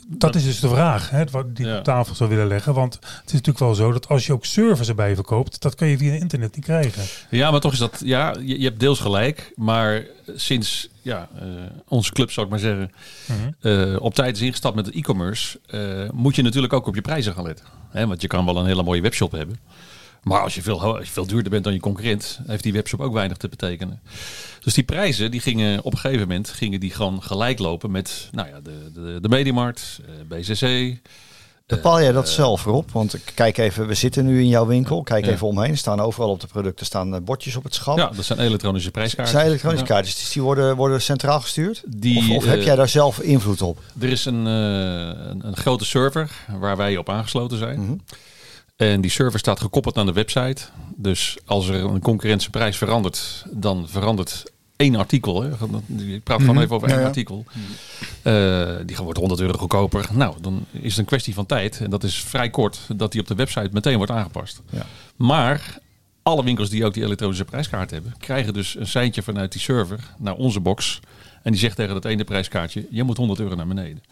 Dat 0.07 0.35
is 0.35 0.45
dus 0.45 0.61
de 0.61 0.69
vraag 0.69 1.11
hè, 1.11 1.25
die 1.47 1.67
je 1.67 1.77
op 1.77 1.85
tafel 1.85 2.15
zou 2.15 2.31
willen 2.31 2.47
leggen. 2.47 2.75
Want 2.75 2.95
het 2.95 3.27
is 3.27 3.33
natuurlijk 3.33 3.59
wel 3.59 3.75
zo 3.75 3.93
dat 3.93 4.09
als 4.09 4.27
je 4.27 4.33
ook 4.33 4.45
service 4.45 4.91
erbij 4.91 5.15
verkoopt, 5.15 5.63
dat 5.63 5.75
kan 5.75 5.89
je 5.89 5.99
via 5.99 6.13
internet 6.13 6.55
niet 6.55 6.65
krijgen. 6.65 7.03
Ja, 7.31 7.51
maar 7.51 7.61
toch 7.61 7.73
is 7.73 7.79
dat, 7.79 8.01
ja, 8.05 8.35
je, 8.41 8.59
je 8.59 8.65
hebt 8.65 8.81
deels 8.81 9.01
gelijk. 9.01 9.53
Maar 9.57 10.05
sinds 10.35 10.89
ja, 11.03 11.29
uh, 11.43 11.49
onze 11.89 12.13
club, 12.13 12.31
zou 12.31 12.47
ik 12.47 12.53
maar 12.53 12.61
zeggen, 12.61 12.93
mm-hmm. 13.27 13.55
uh, 13.61 14.01
op 14.01 14.15
tijd 14.15 14.37
is 14.37 14.43
ingestapt 14.43 14.77
met 14.77 14.87
het 14.87 14.95
e-commerce, 14.95 15.59
uh, 15.71 16.11
moet 16.11 16.37
je 16.37 16.43
natuurlijk 16.43 16.73
ook 16.73 16.87
op 16.87 16.95
je 16.95 17.01
prijzen 17.01 17.35
gaan 17.35 17.45
letten. 17.45 17.67
Hè, 17.91 18.07
want 18.07 18.23
je 18.23 18.29
kan 18.29 18.45
wel 18.45 18.57
een 18.57 18.67
hele 18.67 18.83
mooie 18.83 19.03
webshop 19.03 19.33
hebben. 19.33 19.59
Maar 20.23 20.43
als 20.43 20.55
je, 20.55 20.63
veel, 20.63 20.81
als 20.97 21.07
je 21.07 21.13
veel 21.13 21.27
duurder 21.27 21.51
bent 21.51 21.65
dan 21.65 21.73
je 21.73 21.81
concurrent, 21.81 22.41
heeft 22.47 22.63
die 22.63 22.73
webshop 22.73 23.01
ook 23.01 23.13
weinig 23.13 23.37
te 23.37 23.49
betekenen. 23.49 24.01
Dus 24.61 24.75
die 24.75 24.85
prijzen 24.85 25.31
die 25.31 25.41
gingen 25.41 25.83
op 25.83 25.93
een 25.93 25.99
gegeven 25.99 26.29
moment 26.29 26.49
gingen 26.49 26.81
die 26.81 26.91
gewoon 26.91 27.23
gelijk 27.23 27.59
lopen 27.59 27.91
met 27.91 28.29
nou 28.33 28.49
ja, 28.49 28.61
de, 28.61 28.91
de, 28.95 29.19
de 29.21 29.29
Mediamarkt, 29.29 30.01
uh, 30.03 30.39
BCC. 30.39 30.97
Bepaal 31.67 32.01
jij 32.01 32.13
dat 32.13 32.27
uh, 32.27 32.33
zelf 32.33 32.67
erop? 32.67 32.91
Want 32.91 33.17
kijk 33.35 33.59
even, 33.59 33.87
we 33.87 33.95
zitten 33.95 34.27
nu 34.27 34.41
in 34.41 34.49
jouw 34.49 34.67
winkel. 34.67 35.03
Kijk 35.03 35.25
ja. 35.25 35.33
even 35.33 35.47
omheen. 35.47 35.71
Er 35.71 35.77
staan 35.77 36.01
overal 36.01 36.31
op 36.31 36.41
de 36.41 36.47
producten 36.47 36.87
staan 36.87 37.25
bordjes 37.25 37.57
op 37.57 37.65
het 37.65 37.75
schap. 37.75 37.99
Ja, 37.99 38.11
dat 38.17 38.25
zijn 38.25 38.39
elektronische 38.39 38.91
prijskaarten. 38.91 39.35
zijn 39.35 39.47
elektronische 39.47 39.87
ja. 39.87 39.93
kaartjes. 39.93 40.17
Dus 40.19 40.33
die 40.33 40.43
worden, 40.43 40.77
worden 40.77 41.03
centraal 41.03 41.41
gestuurd? 41.41 41.83
Die, 41.87 42.19
of, 42.19 42.37
of 42.37 42.45
uh, 42.45 42.51
heb 42.51 42.63
jij 42.63 42.77
daar 42.77 42.89
zelf 42.89 43.21
invloed 43.21 43.63
op? 43.63 43.81
Er 44.01 44.09
is 44.09 44.25
een, 44.25 44.47
uh, 44.47 44.53
een, 44.53 45.47
een, 45.47 45.57
grote 45.57 45.85
server 45.85 46.31
waar 46.59 46.77
wij 46.77 46.97
op 46.97 47.09
aangesloten 47.09 47.59
zijn. 47.59 47.81
Mm-hmm. 47.81 48.01
En 48.79 49.01
die 49.01 49.11
server 49.11 49.39
staat 49.39 49.61
gekoppeld 49.61 49.97
aan 49.97 50.07
de 50.07 50.13
website. 50.13 50.63
Dus 50.97 51.37
als 51.45 51.69
er 51.69 51.85
een 51.85 52.01
concurrentieprijs 52.01 52.77
verandert, 52.77 53.45
dan 53.51 53.89
verandert 53.89 54.45
één 54.77 54.95
artikel. 54.97 55.43
Hè. 55.43 55.51
Ik 56.15 56.23
praat 56.23 56.41
gewoon 56.41 56.61
even 56.61 56.77
over 56.77 56.89
één 56.89 56.97
ja, 56.97 57.03
ja. 57.03 57.09
artikel. 57.09 57.45
Uh, 58.25 58.77
die 58.87 58.97
wordt 58.97 59.19
100 59.19 59.41
euro 59.41 59.59
goedkoper. 59.59 60.09
Nou, 60.13 60.35
dan 60.41 60.65
is 60.71 60.91
het 60.91 60.99
een 60.99 61.05
kwestie 61.05 61.35
van 61.35 61.47
tijd. 61.47 61.81
En 61.81 61.91
dat 61.91 62.05
is 62.05 62.21
vrij 62.21 62.51
kort 62.51 62.79
dat 62.97 63.13
die 63.13 63.21
op 63.21 63.27
de 63.27 63.35
website 63.35 63.69
meteen 63.73 63.97
wordt 63.97 64.13
aangepast. 64.13 64.63
Ja. 64.71 64.87
Maar 65.17 65.79
alle 66.23 66.45
winkels 66.45 66.71
die 66.71 66.85
ook 66.85 66.95
die 66.95 67.05
elektronische 67.05 67.45
prijskaart 67.45 67.91
hebben, 67.91 68.15
krijgen 68.19 68.53
dus 68.53 68.77
een 68.77 68.87
seintje 68.87 69.23
vanuit 69.23 69.53
die 69.53 69.61
server 69.61 70.01
naar 70.19 70.35
onze 70.35 70.61
box. 70.61 71.01
En 71.43 71.51
die 71.53 71.61
zegt 71.61 71.77
tegen 71.77 71.95
dat 71.95 72.05
ene 72.05 72.25
prijskaartje, 72.25 72.87
je 72.91 73.03
moet 73.03 73.17
100 73.17 73.41
euro 73.41 73.55
naar 73.55 73.67
beneden. 73.67 74.03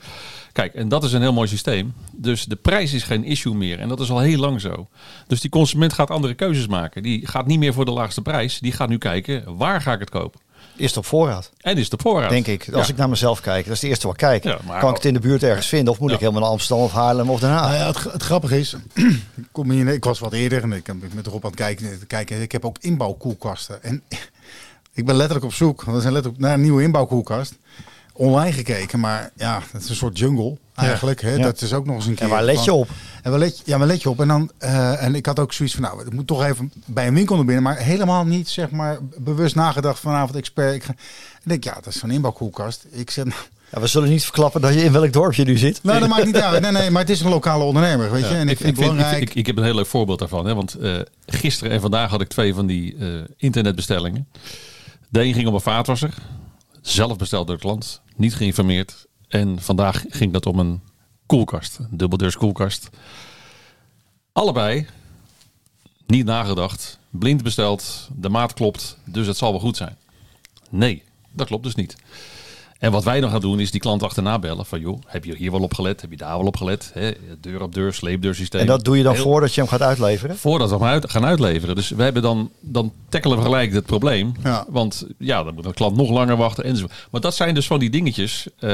Kijk, 0.52 0.74
en 0.74 0.88
dat 0.88 1.04
is 1.04 1.12
een 1.12 1.20
heel 1.20 1.32
mooi 1.32 1.48
systeem. 1.48 1.94
Dus 2.12 2.44
de 2.44 2.56
prijs 2.56 2.92
is 2.92 3.02
geen 3.02 3.24
issue 3.24 3.54
meer. 3.54 3.78
En 3.78 3.88
dat 3.88 4.00
is 4.00 4.10
al 4.10 4.18
heel 4.18 4.38
lang 4.38 4.60
zo. 4.60 4.88
Dus 5.26 5.40
die 5.40 5.50
consument 5.50 5.92
gaat 5.92 6.10
andere 6.10 6.34
keuzes 6.34 6.66
maken. 6.66 7.02
Die 7.02 7.26
gaat 7.26 7.46
niet 7.46 7.58
meer 7.58 7.72
voor 7.72 7.84
de 7.84 7.90
laagste 7.90 8.22
prijs. 8.22 8.58
Die 8.58 8.72
gaat 8.72 8.88
nu 8.88 8.98
kijken, 8.98 9.56
waar 9.56 9.80
ga 9.80 9.92
ik 9.92 10.00
het 10.00 10.10
kopen? 10.10 10.40
Is 10.76 10.88
het 10.88 10.96
op 10.96 11.06
voorraad? 11.06 11.50
En 11.60 11.76
is 11.76 11.84
het 11.84 11.92
op 11.92 12.00
voorraad? 12.00 12.30
Denk 12.30 12.46
ik. 12.46 12.68
Als 12.72 12.86
ja. 12.86 12.92
ik 12.92 12.98
naar 12.98 13.08
mezelf 13.08 13.40
kijk, 13.40 13.64
dat 13.64 13.74
is 13.74 13.80
het 13.80 13.90
eerste 13.90 14.06
wat 14.06 14.14
ik 14.14 14.20
kijk. 14.20 14.44
Ja, 14.44 14.78
kan 14.78 14.88
ik 14.88 14.96
het 14.96 15.04
in 15.04 15.14
de 15.14 15.20
buurt 15.20 15.42
ergens 15.42 15.66
vinden? 15.66 15.92
Of 15.92 16.00
moet 16.00 16.12
ik 16.12 16.20
helemaal 16.20 16.40
naar 16.40 16.50
Amsterdam 16.50 16.84
of 16.84 16.92
Haarlem 16.92 17.30
of 17.30 17.40
Den 17.40 17.50
Haag? 17.50 17.68
Nou 17.70 17.74
ja, 17.74 17.86
het, 17.86 18.12
het 18.12 18.22
grappige 18.22 18.58
is, 18.58 18.76
ik, 18.94 19.46
kom 19.52 19.70
hier, 19.70 19.88
ik 19.88 20.04
was 20.04 20.18
wat 20.18 20.32
eerder 20.32 20.62
en 20.62 20.72
ik 20.72 20.86
heb 20.86 20.96
met 21.14 21.26
erop 21.26 21.44
aan 21.44 21.50
het 21.50 21.58
kijken, 21.58 22.06
kijken. 22.06 22.42
Ik 22.42 22.52
heb 22.52 22.64
ook 22.64 22.76
inbouwkoelkasten. 22.80 23.82
En 23.82 24.02
ik 24.96 25.06
ben 25.06 25.14
letterlijk 25.14 25.44
op 25.44 25.54
zoek. 25.54 25.82
We 25.82 26.00
zijn 26.00 26.12
letterlijk 26.12 26.42
naar 26.42 26.54
een 26.54 26.60
nieuwe 26.60 26.82
inbouwkoelkast 26.82 27.54
online 28.12 28.52
gekeken, 28.52 29.00
maar 29.00 29.30
ja, 29.36 29.62
het 29.72 29.82
is 29.82 29.88
een 29.88 29.96
soort 29.96 30.18
jungle 30.18 30.56
eigenlijk. 30.74 31.20
Ja. 31.20 31.28
Hè? 31.28 31.34
Ja. 31.34 31.42
Dat 31.42 31.60
is 31.60 31.72
ook 31.72 31.86
nog 31.86 31.96
eens 31.96 32.06
een 32.06 32.14
keer. 32.14 32.24
En 32.24 32.30
waar 32.30 32.44
let 32.44 32.64
je 32.64 32.72
op? 32.72 32.88
En 33.22 33.30
waar 33.30 33.40
let 33.40 33.58
je, 33.58 33.62
ja, 33.66 33.78
waar 33.78 33.86
let 33.86 34.02
je 34.02 34.10
op? 34.10 34.20
En 34.20 34.28
dan 34.28 34.50
uh, 34.60 35.02
en 35.02 35.14
ik 35.14 35.26
had 35.26 35.38
ook 35.38 35.52
zoiets 35.52 35.74
van, 35.74 35.84
nou, 35.84 36.06
ik 36.06 36.12
moet 36.12 36.26
toch 36.26 36.44
even 36.44 36.72
bij 36.84 37.06
een 37.06 37.14
winkel 37.14 37.36
naar 37.36 37.44
binnen, 37.44 37.62
maar 37.62 37.76
helemaal 37.76 38.24
niet 38.24 38.48
zeg 38.48 38.70
maar 38.70 38.98
bewust 39.16 39.54
nagedacht 39.54 39.98
vanavond 39.98 40.36
expert. 40.36 40.74
Ik, 40.74 40.82
ga, 40.82 40.92
ik 40.92 41.42
denk, 41.42 41.64
ja, 41.64 41.74
dat 41.74 41.86
is 41.86 41.98
zo'n 41.98 42.10
inbouwkoelkast. 42.10 42.86
Ik 42.90 43.10
zeg, 43.10 43.24
nou, 43.24 43.36
ja, 43.72 43.80
we 43.80 43.86
zullen 43.86 44.08
niet 44.08 44.22
verklappen 44.22 44.60
dat 44.60 44.74
je 44.74 44.84
in 44.84 44.92
welk 44.92 45.12
dorpje 45.12 45.44
nu 45.44 45.58
zit. 45.58 45.82
Nou, 45.82 46.00
dat 46.00 46.08
maakt 46.08 46.24
niet 46.24 46.36
uit. 46.36 46.60
Nee, 46.60 46.72
nee, 46.72 46.90
maar 46.90 47.02
het 47.02 47.10
is 47.10 47.20
een 47.20 47.28
lokale 47.28 47.64
ondernemer, 47.64 48.10
weet 48.10 48.24
je. 48.24 48.34
Ja, 48.34 48.40
en 48.40 48.48
ik, 48.48 48.50
ik 48.50 48.56
vind 48.56 48.76
het 48.76 48.86
belangrijk. 48.86 49.22
Ik, 49.22 49.28
ik, 49.28 49.34
ik, 49.34 49.46
heb 49.46 49.56
een 49.56 49.64
heel 49.64 49.74
leuk 49.74 49.86
voorbeeld 49.86 50.18
daarvan. 50.18 50.46
Hè? 50.46 50.54
Want 50.54 50.76
uh, 50.80 50.96
gisteren 51.26 51.72
en 51.72 51.80
vandaag 51.80 52.10
had 52.10 52.20
ik 52.20 52.28
twee 52.28 52.54
van 52.54 52.66
die 52.66 52.94
uh, 52.94 53.20
internetbestellingen. 53.36 54.28
De 55.08 55.24
een 55.24 55.34
ging 55.34 55.46
op 55.46 55.54
een 55.54 55.60
vaatwasser 55.60 56.14
Zelf 56.86 57.16
besteld 57.16 57.46
door 57.46 57.56
de 57.56 57.62
klant, 57.62 58.00
niet 58.16 58.34
geïnformeerd. 58.34 59.06
En 59.28 59.60
vandaag 59.60 60.04
ging 60.08 60.32
dat 60.32 60.46
om 60.46 60.58
een 60.58 60.80
koelkast, 61.26 61.78
een 61.78 61.96
dubbeldeurs 61.96 62.36
koelkast. 62.36 62.88
Allebei 64.32 64.86
niet 66.06 66.24
nagedacht, 66.24 66.98
blind 67.10 67.42
besteld, 67.42 68.08
de 68.16 68.28
maat 68.28 68.52
klopt, 68.52 68.98
dus 69.04 69.26
het 69.26 69.36
zal 69.36 69.50
wel 69.50 69.60
goed 69.60 69.76
zijn. 69.76 69.96
Nee, 70.70 71.02
dat 71.32 71.46
klopt 71.46 71.64
dus 71.64 71.74
niet. 71.74 71.96
En 72.78 72.92
wat 72.92 73.04
wij 73.04 73.20
dan 73.20 73.30
gaan 73.30 73.40
doen 73.40 73.60
is 73.60 73.70
die 73.70 73.80
klant 73.80 74.02
achterna 74.02 74.38
bellen 74.38 74.66
van 74.66 74.80
joh, 74.80 74.98
heb 75.06 75.24
je 75.24 75.36
hier 75.36 75.50
wel 75.50 75.60
op 75.60 75.74
gelet? 75.74 76.00
Heb 76.00 76.10
je 76.10 76.16
daar 76.16 76.36
wel 76.36 76.46
op 76.46 76.56
gelet? 76.56 76.90
He, 76.94 77.12
deur 77.40 77.62
op 77.62 77.74
deur, 77.74 77.94
sleepdeursysteem. 77.94 78.60
En 78.60 78.66
dat 78.66 78.84
doe 78.84 78.96
je 78.96 79.02
dan 79.02 79.16
voordat 79.16 79.54
je 79.54 79.60
hem 79.60 79.70
gaat 79.70 79.82
uitleveren? 79.82 80.36
Voordat 80.36 80.70
we 80.70 80.76
hem 80.76 80.84
uit, 80.84 81.10
gaan 81.10 81.24
uitleveren. 81.24 81.74
Dus 81.74 81.88
we 81.88 82.02
hebben 82.02 82.22
dan, 82.22 82.50
dan 82.60 82.92
tackelen 83.08 83.38
we 83.38 83.44
gelijk 83.44 83.72
het 83.72 83.86
probleem. 83.86 84.34
Ja. 84.42 84.64
Want 84.68 85.06
ja, 85.18 85.42
dan 85.42 85.54
moet 85.54 85.64
de 85.64 85.72
klant 85.72 85.96
nog 85.96 86.10
langer 86.10 86.36
wachten 86.36 86.64
enzovoort. 86.64 87.06
Maar 87.10 87.20
dat 87.20 87.34
zijn 87.34 87.54
dus 87.54 87.66
van 87.66 87.78
die 87.78 87.90
dingetjes 87.90 88.46
uh, 88.58 88.70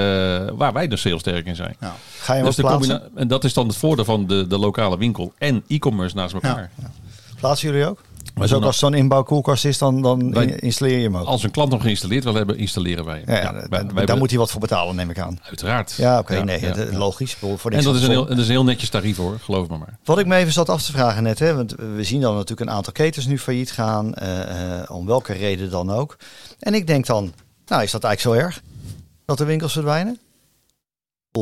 waar 0.54 0.72
wij 0.72 0.88
dus 0.88 1.02
heel 1.02 1.18
sterk 1.18 1.46
in 1.46 1.56
zijn. 1.56 1.76
Ja. 1.80 1.94
Ga 2.18 2.34
je 2.34 2.42
dus 2.42 2.56
plaatsen? 2.56 3.10
En 3.14 3.28
dat 3.28 3.44
is 3.44 3.54
dan 3.54 3.66
het 3.66 3.76
voordeel 3.76 4.04
van 4.04 4.26
de, 4.26 4.46
de 4.46 4.58
lokale 4.58 4.98
winkel 4.98 5.32
en 5.38 5.64
e-commerce 5.68 6.16
naast 6.16 6.34
elkaar. 6.34 6.70
Ja. 6.80 6.90
Plaatsen 7.38 7.70
jullie 7.70 7.86
ook? 7.86 8.02
Dus 8.34 8.52
ook 8.52 8.64
als 8.64 8.78
zo'n 8.78 8.94
inbouwkoelkast 8.94 9.64
is, 9.64 9.78
dan, 9.78 10.02
dan 10.02 10.32
Wij- 10.32 10.46
installeer 10.46 10.96
je 10.96 11.02
hem 11.02 11.16
ook? 11.16 11.26
Als 11.26 11.42
een 11.42 11.50
klant 11.50 11.70
nog 11.70 11.82
geïnstalleerd 11.82 12.24
wil 12.24 12.34
hebben, 12.34 12.56
installeren 12.58 13.04
wij. 13.04 13.22
hem. 13.24 13.34
ja, 13.34 13.40
ja, 13.42 13.52
wij- 13.52 13.52
daar- 13.52 13.68
wij 13.68 13.78
daar 13.88 13.96
hebben- 13.96 14.18
moet 14.18 14.30
hij 14.30 14.38
wat 14.38 14.50
voor 14.50 14.60
betalen, 14.60 14.94
neem 14.96 15.10
ik 15.10 15.18
aan. 15.18 15.38
Uiteraard. 15.42 15.92
Ja, 15.92 16.18
oké, 16.18 16.42
nee, 16.44 16.60
ja, 16.60 16.74
logisch. 16.92 17.34
Voor 17.34 17.70
En 17.70 17.82
dat 17.82 17.94
is, 17.94 18.02
een 18.02 18.10
heel, 18.10 18.26
dat 18.26 18.38
is 18.38 18.44
een 18.44 18.50
heel 18.50 18.64
netjes 18.64 18.88
tarief 18.88 19.16
hoor, 19.16 19.38
geloof 19.38 19.68
me 19.68 19.78
maar. 19.78 19.98
Wat 20.04 20.18
ik 20.18 20.26
me 20.26 20.36
even 20.36 20.52
zat 20.52 20.68
af 20.68 20.82
te 20.82 20.92
vragen 20.92 21.22
net, 21.22 21.38
hè, 21.38 21.54
want 21.54 21.74
we 21.94 22.04
zien 22.04 22.20
dan 22.20 22.34
natuurlijk 22.34 22.60
een 22.70 22.76
aantal 22.76 22.92
ketens 22.92 23.26
nu 23.26 23.38
failliet 23.38 23.70
gaan, 23.72 24.14
eh, 24.14 24.80
eh, 24.80 24.90
om 24.90 25.06
welke 25.06 25.32
reden 25.32 25.70
dan 25.70 25.90
ook. 25.90 26.16
En 26.58 26.74
ik 26.74 26.86
denk 26.86 27.06
dan, 27.06 27.32
nou 27.66 27.82
is 27.82 27.90
dat 27.90 28.04
eigenlijk 28.04 28.38
zo 28.38 28.44
erg 28.46 28.62
dat 29.24 29.38
de 29.38 29.44
winkels 29.44 29.72
verdwijnen? 29.72 30.18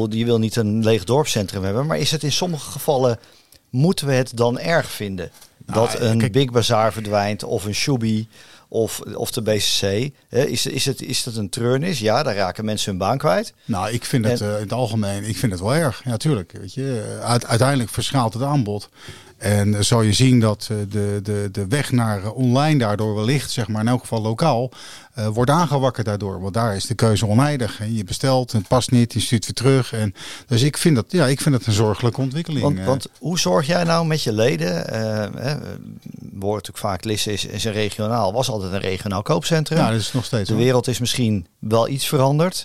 Je 0.09 0.25
wil 0.25 0.39
niet 0.39 0.57
een 0.57 0.85
leeg 0.85 1.05
dorpscentrum 1.05 1.65
hebben, 1.65 1.87
maar 1.87 1.99
is 1.99 2.11
het 2.11 2.23
in 2.23 2.33
sommige 2.33 2.71
gevallen, 2.71 3.19
moeten 3.71 4.07
we 4.07 4.13
het 4.13 4.37
dan 4.37 4.59
erg 4.59 4.91
vinden? 4.91 5.31
Nou, 5.67 5.87
dat 5.89 6.01
een 6.01 6.19
kijk- 6.19 6.33
Big 6.33 6.51
Bazaar 6.51 6.93
verdwijnt 6.93 7.45
of 7.45 7.65
een 7.65 7.75
Shubi 7.75 8.29
of, 8.69 9.01
of 9.01 9.31
de 9.31 9.43
BCC. 9.43 10.11
Is, 10.31 10.67
is, 10.67 10.85
het, 10.85 11.03
is 11.03 11.25
het 11.25 11.37
een 11.37 11.49
treurnis? 11.49 11.99
Ja, 11.99 12.23
daar 12.23 12.35
raken 12.35 12.65
mensen 12.65 12.91
hun 12.91 12.99
baan 12.99 13.19
kwijt. 13.19 13.53
Nou, 13.65 13.91
ik 13.91 14.05
vind 14.05 14.25
het 14.25 14.41
En- 14.41 14.49
eh, 14.49 14.55
in 14.57 14.63
het 14.63 14.73
algemeen, 14.73 15.25
ik 15.25 15.37
vind 15.37 15.53
het 15.53 15.61
wel 15.61 15.75
erg. 15.75 16.03
Ja, 16.05 16.17
tuurlijk. 16.17 16.53
Weet 16.61 16.75
je, 16.75 17.17
Eh, 17.21 17.29
Uite- 17.31 17.47
uiteindelijk 17.47 17.91
verschaalt 17.91 18.35
het 18.35 18.43
aanbod. 18.43 18.89
En 19.39 19.75
eh, 19.75 19.81
zal 19.81 20.03
je 20.03 20.13
zien 20.13 20.41
dat 20.41 20.71
de, 20.89 21.21
de, 21.23 21.49
de 21.53 21.67
weg 21.69 21.93
naar 21.93 22.31
online 22.33 22.79
daardoor 22.79 23.15
wellicht, 23.15 23.51
zeg 23.51 23.69
maar 23.69 23.81
in 23.81 23.89
elk 23.89 24.01
geval 24.01 24.21
lokaal, 24.23 24.71
eh, 25.15 25.27
wordt 25.27 25.51
aangewakkerd 25.51 26.07
daardoor. 26.07 26.41
Want 26.41 26.55
daar 26.55 26.77
is 26.77 26.87
de 26.87 26.95
keuze 26.95 27.27
oneindig. 27.27 27.79
hè. 27.79 27.85
Je 27.85 28.05
bestelt, 28.05 28.53
het 28.53 28.69
past 28.69 28.91
niet, 28.91 29.13
je 29.13 29.21
stuurt 29.21 29.45
weer 29.45 29.55
terug. 29.55 29.93
En, 29.93 30.15
dus 30.47 30.63
ik 30.63 30.77
vind, 30.77 30.97
dat, 30.97 31.07
ja, 31.09 31.27
ik 31.27 31.41
vind 31.41 31.55
het 31.55 31.67
een 31.67 31.73
zorgelijke 31.73 32.21
ontwikkeling. 32.21 32.63
Want, 32.63 32.79
eh. 32.79 32.85
want 32.85 33.07
hoe 33.19 33.39
zorg 33.39 33.67
jij 33.67 33.85
nou 33.85 34.07
met 34.07 34.23
je 34.23 34.33
leden? 34.33 34.89
eh 34.89 35.43
hè, 35.43 35.55
we 36.41 36.47
natuurlijk 36.47 36.79
vaak, 36.79 37.05
Lisse 37.05 37.33
is, 37.33 37.45
is 37.45 37.65
een 37.65 37.73
regionaal, 37.73 38.33
was 38.33 38.49
altijd 38.51 38.73
een 38.73 38.81
regionaal 38.81 39.23
koopcentrum. 39.23 39.79
ja, 39.79 39.91
dat 39.91 40.01
is 40.01 40.13
nog 40.13 40.25
steeds 40.25 40.49
de 40.49 40.55
wereld 40.55 40.89
is 40.89 40.99
misschien 40.99 41.47
wel 41.59 41.89
iets 41.89 42.07
veranderd 42.07 42.65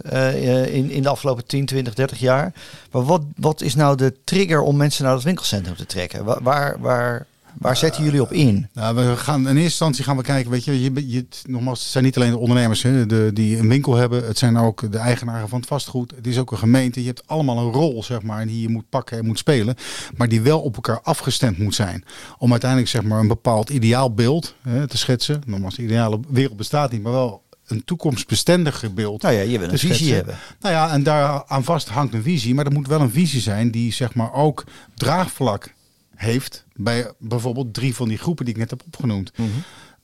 in, 0.72 0.92
in 0.92 1.02
de 1.02 1.10
afgelopen 1.10 1.46
10, 1.46 1.66
20, 1.66 1.94
30 1.94 2.20
jaar. 2.20 2.54
Maar 2.92 3.04
wat, 3.04 3.22
wat 3.36 3.62
is 3.62 3.76
nou 3.76 3.98
de 3.98 4.14
trigger 4.24 4.62
om 4.62 4.78
mensen 4.78 5.04
naar 5.04 5.14
het 5.14 5.24
winkelcentrum 5.24 5.76
te 5.76 5.86
trekken? 5.86 6.24
Waar, 6.24 6.44
waar, 6.44 6.80
waar, 6.80 7.26
waar 7.58 7.78
zetten 7.78 8.04
jullie 8.04 8.22
op 8.22 8.32
in? 8.32 8.70
Nou, 8.74 8.96
we 8.96 9.18
gaan 9.18 9.40
in 9.40 9.48
eerste 9.48 9.62
instantie 9.62 10.04
gaan 10.04 10.18
we 10.18 10.24
kijken. 10.24 10.52
Weet 10.52 10.66
je, 10.66 10.82
je, 10.82 11.10
je, 11.10 11.26
nogmaals, 11.48 11.80
het 11.80 11.90
zijn 11.90 12.04
niet 12.04 12.16
alleen 12.16 12.32
de 12.32 12.38
ondernemers 12.38 12.82
hè, 12.82 13.06
de, 13.06 13.30
die 13.34 13.58
een 13.58 13.70
winkel 13.70 13.96
hebben. 13.96 14.26
Het 14.26 14.38
zijn 14.38 14.58
ook 14.58 14.92
de 14.92 14.98
eigenaren 14.98 15.50
van 15.50 15.60
het 15.60 15.68
vastgoed. 15.68 16.14
Het 16.16 16.28
is 16.28 16.38
ook 16.38 16.52
een 16.52 16.58
gemeente. 16.58 17.00
Je 17.00 17.08
hebt 17.08 17.28
allemaal 17.28 17.58
een 17.58 17.72
rol, 17.72 18.04
zeg 18.04 18.22
maar, 18.22 18.46
die 18.46 18.62
je 18.62 18.70
moet 18.70 18.90
pakken 18.90 19.18
en 19.18 19.26
moet 19.26 19.38
spelen. 19.38 19.76
Maar 20.18 20.30
die 20.30 20.42
wel 20.42 20.62
op 20.62 20.76
elkaar 20.76 21.02
afgestemd 21.02 21.58
moet 21.58 21.76
zijn. 21.76 22.04
Om 22.38 22.52
uiteindelijk, 22.52 22.92
zeg 22.92 23.04
maar, 23.04 23.20
een 23.20 23.28
bepaald 23.28 23.70
ideaalbeeld 23.70 24.56
hè, 24.62 24.88
te 24.88 24.98
schetsen. 24.98 25.42
Nogmaals, 25.46 25.76
de 25.76 25.84
ideale 25.84 26.20
wereld 26.30 26.58
bestaat 26.58 26.92
niet, 26.92 27.04
maar 27.04 27.12
wel 27.12 27.44
een 27.68 27.84
toekomstbestendiger 27.84 28.94
beeld. 28.94 29.22
Nou 29.22 29.36
ja, 29.36 29.42
je 29.42 29.60
wil 29.60 29.70
een 29.70 29.78
visie 29.78 29.94
schetsen. 29.96 30.16
hebben. 30.16 30.36
Nou 30.60 30.74
ja, 30.74 30.92
en 30.92 31.04
daar 31.04 31.44
aan 31.48 31.64
vast 31.64 31.90
hangt 31.90 32.14
een 32.14 32.24
visie. 32.24 32.56
Maar 32.56 32.66
er 32.66 32.72
moet 32.72 32.88
wel 32.88 33.02
een 33.02 33.12
visie 33.12 33.42
zijn 33.42 33.72
die 33.72 33.94
zeg 33.94 34.14
maar 34.14 34.34
ook 34.34 34.64
draagvlak 34.96 35.74
heeft 36.16 36.66
bij 36.74 37.12
bijvoorbeeld 37.20 37.74
drie 37.74 37.96
van 37.96 38.08
die 38.08 38.18
groepen 38.18 38.46
die 38.46 38.54
ik 38.54 38.60
net 38.60 38.70
heb 38.70 38.84
opgenoemd. 38.86 39.32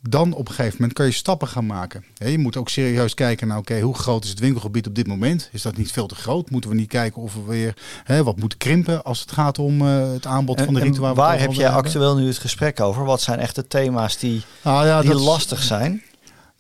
Dan 0.07 0.33
op 0.33 0.47
een 0.47 0.53
gegeven 0.53 0.75
moment 0.79 0.93
kan 0.93 1.05
je 1.05 1.11
stappen 1.11 1.47
gaan 1.47 1.65
maken. 1.65 2.05
Je 2.13 2.37
moet 2.37 2.57
ook 2.57 2.69
serieus 2.69 3.13
kijken 3.13 3.47
naar, 3.47 3.57
oké, 3.57 3.79
hoe 3.79 3.95
groot 3.95 4.23
is 4.23 4.29
het 4.29 4.39
winkelgebied 4.39 4.87
op 4.87 4.95
dit 4.95 5.07
moment? 5.07 5.49
Is 5.51 5.61
dat 5.61 5.77
niet 5.77 5.91
veel 5.91 6.07
te 6.07 6.15
groot? 6.15 6.49
Moeten 6.49 6.69
we 6.69 6.75
niet 6.75 6.89
kijken 6.89 7.21
of 7.21 7.33
we 7.33 7.41
weer 7.47 7.73
hè, 8.03 8.23
wat 8.23 8.39
moeten 8.39 8.57
krimpen 8.57 9.03
als 9.03 9.19
het 9.19 9.31
gaat 9.31 9.59
om 9.59 9.81
eh, 9.81 10.11
het 10.11 10.25
aanbod 10.25 10.59
En, 10.59 10.65
van 10.65 10.73
de 10.73 10.79
ritueel? 10.79 11.15
waar 11.15 11.39
heb 11.39 11.53
jij 11.53 11.69
actueel 11.69 12.15
nu 12.15 12.27
het 12.27 12.37
gesprek 12.37 12.79
over? 12.79 13.05
Wat 13.05 13.21
zijn 13.21 13.39
echt 13.39 13.55
de 13.55 13.67
thema's 13.67 14.17
die, 14.17 14.43
ja, 14.63 15.01
die 15.01 15.13
lastig 15.13 15.63
zijn? 15.63 16.03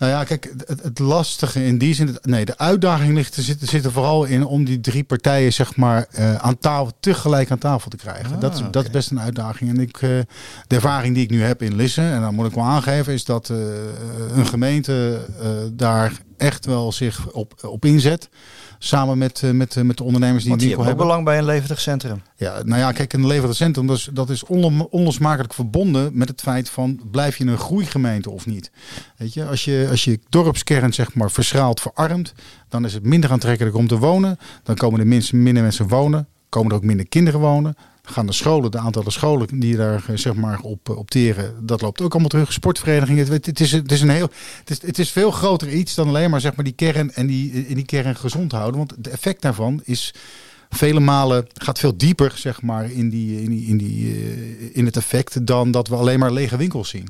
Nou 0.01 0.13
ja, 0.13 0.23
kijk, 0.23 0.53
het, 0.65 0.83
het 0.83 0.99
lastige 0.99 1.65
in 1.65 1.77
die 1.77 1.93
zin, 1.93 2.17
nee, 2.21 2.45
de 2.45 2.57
uitdaging 2.57 3.13
ligt 3.13 3.35
er 3.35 3.43
zit, 3.43 3.57
zit 3.61 3.85
er 3.85 3.91
vooral 3.91 4.23
in 4.23 4.45
om 4.45 4.65
die 4.65 4.79
drie 4.79 5.03
partijen 5.03 5.53
zeg 5.53 5.75
maar 5.75 6.05
eh, 6.11 6.35
aan 6.35 6.57
tafel 6.57 6.91
tegelijk 6.99 7.51
aan 7.51 7.57
tafel 7.57 7.89
te 7.89 7.97
krijgen. 7.97 8.33
Ah, 8.33 8.39
dat, 8.39 8.53
is, 8.53 8.61
dat 8.71 8.83
is 8.83 8.89
best 8.89 9.11
een 9.11 9.19
uitdaging. 9.19 9.69
En 9.69 9.79
ik, 9.79 9.95
eh, 9.95 10.09
de 10.67 10.75
ervaring 10.75 11.13
die 11.13 11.23
ik 11.23 11.29
nu 11.29 11.43
heb 11.43 11.61
in 11.61 11.75
Lissen, 11.75 12.11
en 12.11 12.21
dan 12.21 12.35
moet 12.35 12.47
ik 12.47 12.53
wel 12.53 12.63
aangeven, 12.63 13.13
is 13.13 13.25
dat 13.25 13.49
eh, 13.49 13.57
een 14.35 14.45
gemeente 14.45 15.19
daar 15.73 16.11
echt 16.37 16.65
wel 16.65 16.91
zich 16.91 17.31
op, 17.31 17.53
op 17.65 17.85
inzet. 17.85 18.29
Samen 18.83 19.17
met, 19.17 19.43
eh, 19.43 19.51
met, 19.51 19.75
eh, 19.75 19.83
met 19.83 19.97
de 19.97 20.03
ondernemers 20.03 20.43
die 20.43 20.57
die 20.57 20.67
winkel 20.67 20.85
hebben 20.85 21.05
belang 21.05 21.25
bij 21.25 21.37
een 21.37 21.45
levendig 21.45 21.81
centrum. 21.81 22.21
Ja, 22.35 22.61
nou 22.63 22.79
ja, 22.79 22.91
kijk, 22.91 23.13
een 23.13 23.27
leverend 23.27 23.55
centrum, 23.55 23.87
dat 23.87 23.97
is, 23.97 24.09
dat 24.13 24.29
is 24.29 24.43
onlo- 24.43 24.87
onlosmakelijk 24.89 25.53
verbonden 25.53 26.09
met 26.13 26.27
het 26.27 26.41
feit 26.41 26.69
van 26.69 27.01
blijf 27.11 27.37
je 27.37 27.45
een 27.45 27.57
groeigemeente 27.57 28.29
of 28.29 28.45
niet. 28.45 28.71
Weet 29.17 29.33
je, 29.33 29.45
als 29.45 29.65
je, 29.65 29.87
als 29.89 30.03
je 30.03 30.19
dorpskern 30.29 30.93
zeg 30.93 31.13
maar 31.13 31.31
verschraalt, 31.31 31.81
verarmt, 31.81 32.33
dan 32.69 32.85
is 32.85 32.93
het 32.93 33.03
minder 33.03 33.31
aantrekkelijk 33.31 33.75
om 33.75 33.87
te 33.87 33.97
wonen. 33.97 34.37
Dan 34.63 34.75
komen 34.75 34.99
er 34.99 35.07
minder 35.31 35.63
mensen 35.63 35.87
wonen, 35.87 36.27
komen 36.49 36.69
er 36.71 36.77
ook 36.77 36.83
minder 36.83 37.07
kinderen 37.07 37.39
wonen. 37.39 37.75
Gaan 38.11 38.25
de 38.25 38.33
scholen, 38.33 38.71
de 38.71 38.77
aantallen 38.77 39.11
scholen 39.11 39.59
die 39.59 39.75
daar 39.75 40.03
eh, 40.07 40.17
zeg 40.17 40.33
maar 40.33 40.59
op 40.59 40.89
eh, 40.89 40.97
opteren, 40.97 41.65
dat 41.65 41.81
loopt 41.81 42.01
ook 42.01 42.11
allemaal 42.11 42.29
terug. 42.29 42.53
Sportverenigingen, 42.53 43.31
het, 43.31 43.45
het, 43.45 43.59
is, 43.59 43.71
het 43.71 43.91
is 43.91 44.01
een 44.01 44.09
heel, 44.09 44.29
het 44.59 44.69
is, 44.69 44.81
het 44.81 44.99
is 44.99 45.11
veel 45.11 45.31
groter 45.31 45.69
iets 45.69 45.95
dan 45.95 46.07
alleen 46.07 46.29
maar 46.29 46.41
zeg 46.41 46.55
maar 46.55 46.65
die 46.65 46.73
kern 46.73 47.13
en 47.13 47.27
die, 47.27 47.51
in 47.67 47.75
die 47.75 47.85
kern 47.85 48.15
gezond 48.15 48.51
houden. 48.51 48.77
Want 48.77 48.91
het 48.91 49.07
effect 49.07 49.41
daarvan 49.41 49.81
is 49.83 50.13
vele 50.69 50.99
malen 50.99 51.47
gaat 51.53 51.79
veel 51.79 51.97
dieper 51.97 52.33
zeg 52.35 52.61
maar 52.61 52.91
in, 52.91 53.09
die, 53.09 53.41
in, 53.41 53.49
die, 53.49 53.67
in, 53.67 53.77
die, 53.77 54.13
eh, 54.13 54.75
in 54.75 54.85
het 54.85 54.97
effect 54.97 55.47
dan 55.47 55.71
dat 55.71 55.87
we 55.87 55.95
alleen 55.95 56.19
maar 56.19 56.31
lege 56.31 56.57
winkels 56.57 56.89
zien. 56.89 57.07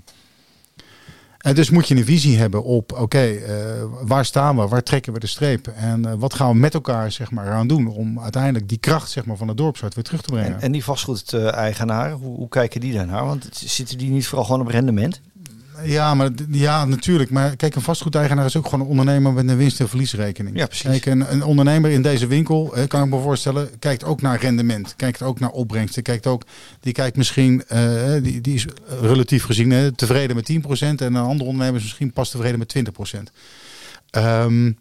En 1.41 1.55
dus 1.55 1.69
moet 1.69 1.88
je 1.88 1.95
een 1.95 2.05
visie 2.05 2.38
hebben 2.38 2.63
op, 2.63 3.00
oké, 3.00 3.19
eh, 3.19 3.55
waar 4.01 4.25
staan 4.25 4.57
we, 4.57 4.67
waar 4.67 4.83
trekken 4.83 5.13
we 5.13 5.19
de 5.19 5.27
streep 5.27 5.67
en 5.67 6.05
eh, 6.05 6.13
wat 6.17 6.33
gaan 6.33 6.51
we 6.51 6.55
met 6.55 6.74
elkaar 6.74 7.12
zeg 7.12 7.31
maar 7.31 7.50
aan 7.50 7.67
doen 7.67 7.88
om 7.88 8.19
uiteindelijk 8.19 8.69
die 8.69 8.77
kracht 8.77 9.10
zeg 9.10 9.25
maar 9.25 9.38
van 9.38 9.48
het 9.48 9.57
dorpsart 9.57 9.93
weer 9.93 10.03
terug 10.03 10.21
te 10.21 10.31
brengen. 10.31 10.53
En, 10.53 10.62
en 10.62 10.71
die 10.71 10.83
vastgoedeigenaren, 10.83 12.17
hoe, 12.17 12.36
hoe 12.36 12.50
kijken 12.50 12.81
die 12.81 12.93
daarnaar? 12.93 13.25
Want 13.25 13.50
zitten 13.51 13.98
die 13.98 14.10
niet 14.10 14.27
vooral 14.27 14.45
gewoon 14.45 14.62
op 14.62 14.67
rendement? 14.67 15.21
Ja, 15.84 16.14
maar 16.14 16.30
ja, 16.50 16.86
natuurlijk. 16.86 17.30
Maar 17.30 17.56
kijk, 17.56 17.76
een 17.76 17.82
vastgoedeigenaar 17.82 18.46
is 18.46 18.58
ook 18.58 18.66
gewoon 18.66 18.80
een 18.80 18.92
ondernemer 18.92 19.34
met 19.34 19.50
een 19.50 19.58
winst- 19.58 19.80
en 19.80 19.90
verliesrekening. 19.90 20.58
Ja, 20.58 20.66
precies. 20.66 20.90
Kijk, 20.90 21.06
een, 21.06 21.32
een 21.34 21.44
ondernemer 21.44 21.92
in 21.92 22.02
deze 22.02 22.28
winkel, 22.28 22.76
eh, 22.76 22.88
kan 22.88 23.04
ik 23.04 23.10
me 23.10 23.20
voorstellen, 23.20 23.80
kijkt 23.80 24.04
ook 24.04 24.22
naar 24.22 24.40
rendement. 24.40 24.94
Kijkt 24.96 25.22
ook 25.22 25.40
naar 25.40 25.50
opbrengsten. 25.50 26.04
Kijkt 26.04 26.28
ook, 26.28 26.44
die 26.80 26.94
kijkt 26.94 27.18
misschien, 27.18 27.64
eh, 27.68 28.14
die, 28.22 28.42
die 28.42 28.56
is 28.56 28.66
relatief 29.02 29.44
gezien 29.44 29.96
tevreden 29.96 30.36
met 30.36 30.46
10%. 30.46 31.02
En 31.02 31.14
een 31.14 31.24
andere 31.24 31.50
ondernemer 31.50 31.80
is 31.80 31.84
misschien 31.84 32.14
pas 32.14 32.30
tevreden 32.30 32.60
met 32.60 32.68
20%. 32.68 33.32
Ehm, 34.10 34.72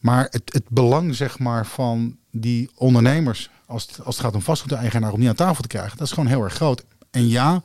maar 0.00 0.26
het, 0.30 0.42
het 0.52 0.68
belang, 0.68 1.14
zeg 1.14 1.38
maar, 1.38 1.66
van 1.66 2.16
die 2.30 2.70
ondernemers, 2.74 3.50
als 3.66 3.82
het, 3.82 4.04
als 4.04 4.16
het 4.16 4.24
gaat 4.24 4.34
om 4.34 4.42
vastgoedeigenaar, 4.42 5.12
om 5.12 5.20
die 5.20 5.28
aan 5.28 5.34
tafel 5.34 5.62
te 5.62 5.68
krijgen, 5.68 5.96
dat 5.96 6.06
is 6.06 6.12
gewoon 6.12 6.28
heel 6.28 6.42
erg 6.42 6.54
groot. 6.54 6.84
En 7.10 7.28
ja, 7.28 7.62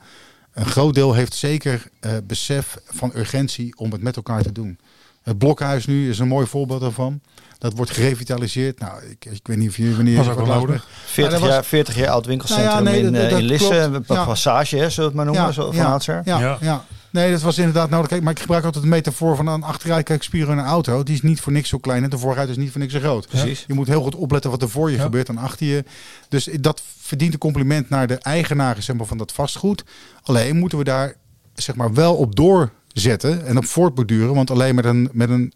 een 0.54 0.66
groot 0.66 0.94
deel 0.94 1.12
heeft 1.14 1.34
zeker 1.34 1.82
eh, 2.00 2.12
besef 2.24 2.78
van 2.86 3.12
urgentie 3.16 3.72
om 3.76 3.92
het 3.92 4.02
met 4.02 4.16
elkaar 4.16 4.42
te 4.42 4.52
doen. 4.52 4.78
Het 5.22 5.38
blokhuis 5.38 5.86
nu 5.86 6.08
is 6.10 6.18
een 6.18 6.28
mooi 6.28 6.46
voorbeeld 6.46 6.80
daarvan. 6.80 7.20
Dat 7.58 7.72
wordt 7.76 7.90
gerevitaliseerd. 7.90 8.78
Nou, 8.78 9.02
ik, 9.04 9.24
ik 9.24 9.46
weet 9.46 9.56
niet 9.56 9.68
of 9.68 9.76
jullie 9.76 9.94
wanneer 9.94 10.16
Was 10.16 10.28
ook 10.28 10.46
wel 10.46 10.46
nodig. 10.60 10.86
40, 11.04 11.32
dat 11.32 11.40
was- 11.42 11.50
jaar, 11.50 11.64
40 11.64 11.96
jaar 11.96 12.08
oud 12.08 12.26
winkelcentrum 12.26 12.68
Nou 12.68 12.84
ja, 12.84 12.90
nee, 12.90 13.00
in, 13.02 13.12
dat- 13.12 13.22
eh, 13.22 13.30
dat 13.30 13.38
in 13.38 13.44
Lisse. 13.44 13.88
klopt. 13.90 14.10
Een 14.10 14.16
Ja. 14.16 14.24
passage, 14.24 14.76
hè, 14.76 14.90
zullen 14.90 14.96
we 14.96 15.02
het 15.02 15.14
maar 15.14 15.24
noemen, 15.24 15.42
Ja, 15.44 15.52
zo, 15.52 15.72
van 15.72 16.00
ja. 16.24 16.38
Ja, 16.38 16.56
Ja. 16.60 16.84
Nee, 17.12 17.30
dat 17.30 17.42
was 17.42 17.58
inderdaad 17.58 17.90
nodig. 17.90 18.20
Maar 18.20 18.32
ik 18.32 18.40
gebruik 18.40 18.64
altijd 18.64 18.84
de 18.84 18.90
metafoor 18.90 19.36
van 19.36 19.46
een 19.46 19.62
achteruitkijkspiegel 19.62 20.52
in 20.52 20.58
een 20.58 20.64
auto. 20.64 21.02
Die 21.02 21.14
is 21.14 21.22
niet 21.22 21.40
voor 21.40 21.52
niks 21.52 21.68
zo 21.68 21.78
klein 21.78 22.04
en 22.04 22.10
de 22.10 22.18
vooruit 22.18 22.48
is 22.48 22.56
niet 22.56 22.70
voor 22.70 22.80
niks 22.80 22.92
zo 22.92 22.98
groot. 22.98 23.28
Precies. 23.28 23.64
Je 23.66 23.74
moet 23.74 23.86
heel 23.86 24.02
goed 24.02 24.14
opletten 24.14 24.50
wat 24.50 24.62
er 24.62 24.70
voor 24.70 24.90
je 24.90 24.98
gebeurt 24.98 25.28
en 25.28 25.38
achter 25.38 25.66
je. 25.66 25.84
Dus 26.28 26.48
dat 26.60 26.82
verdient 27.00 27.32
een 27.32 27.38
compliment 27.38 27.88
naar 27.88 28.06
de 28.06 28.14
eigenaren 28.14 28.82
zeg 28.82 28.96
maar, 28.96 29.06
van 29.06 29.18
dat 29.18 29.32
vastgoed. 29.32 29.84
Alleen 30.22 30.56
moeten 30.56 30.78
we 30.78 30.84
daar 30.84 31.14
zeg 31.54 31.74
maar, 31.74 31.92
wel 31.94 32.14
op 32.14 32.36
door 32.36 32.70
zetten 32.92 33.46
en 33.46 33.56
op 33.56 33.64
voortborduren. 33.64 34.34
Want 34.34 34.50
alleen 34.50 34.74
met 34.74 34.84
een, 34.84 35.08
met 35.12 35.30
een 35.30 35.52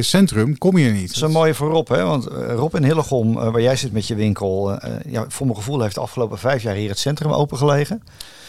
centrum 0.00 0.58
kom 0.58 0.78
je 0.78 0.86
er 0.86 0.92
niet. 0.92 1.06
Dat 1.06 1.16
is 1.16 1.22
een 1.22 1.30
mooie 1.30 1.54
voor 1.54 1.70
Rob, 1.70 1.88
hè? 1.88 2.04
Want 2.04 2.24
Rob 2.48 2.74
in 2.74 2.84
Hillegom, 2.84 3.34
waar 3.34 3.62
jij 3.62 3.76
zit 3.76 3.92
met 3.92 4.06
je 4.06 4.14
winkel, 4.14 4.78
ja, 5.06 5.24
voor 5.28 5.46
mijn 5.46 5.58
gevoel 5.58 5.82
heeft 5.82 5.94
de 5.94 6.00
afgelopen 6.00 6.38
vijf 6.38 6.62
jaar 6.62 6.74
hier 6.74 6.88
het 6.88 6.98
centrum 6.98 7.32
opengelegen. 7.32 8.02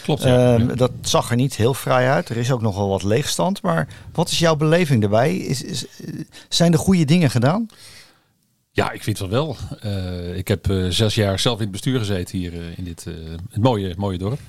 Klopt. 0.08 0.24
Ja. 0.24 0.56
Ehm, 0.56 0.76
dat 0.76 0.92
zag 1.02 1.30
er 1.30 1.36
niet 1.36 1.56
heel 1.56 1.74
vrij 1.74 2.10
uit. 2.10 2.30
Er 2.30 2.38
is 2.38 2.52
ook 2.52 2.62
nog 2.62 2.76
wel 2.76 2.90
wat 2.90 3.04
leegstand. 3.04 3.62
Maar 3.62 3.88
wat 4.12 4.30
is 4.30 4.40
jouw 4.40 4.56
beleving 4.56 5.02
daarbij? 5.02 5.36
Is, 5.36 5.64
is, 5.64 5.86
zijn 6.50 6.74
er 6.74 6.80
goede 6.80 7.06
dingen 7.06 7.30
gedaan? 7.30 7.68
Ja, 8.72 8.92
ik 8.92 9.04
vind 9.04 9.20
het 9.20 9.30
wel. 9.30 9.56
Uh, 9.86 10.38
ik 10.38 10.48
heb 10.48 10.68
uh, 10.68 10.90
zes 10.90 11.16
jaar 11.16 11.40
zelf 11.40 11.56
in 11.56 11.62
het 11.62 11.72
bestuur 11.72 12.00
gezeten 12.00 12.38
hier 12.38 12.54
uh, 12.54 12.78
in 12.78 12.84
dit 12.84 13.06
het 13.50 13.62
mooie, 13.62 13.94
mooie 13.98 14.18
dorp. 14.18 14.40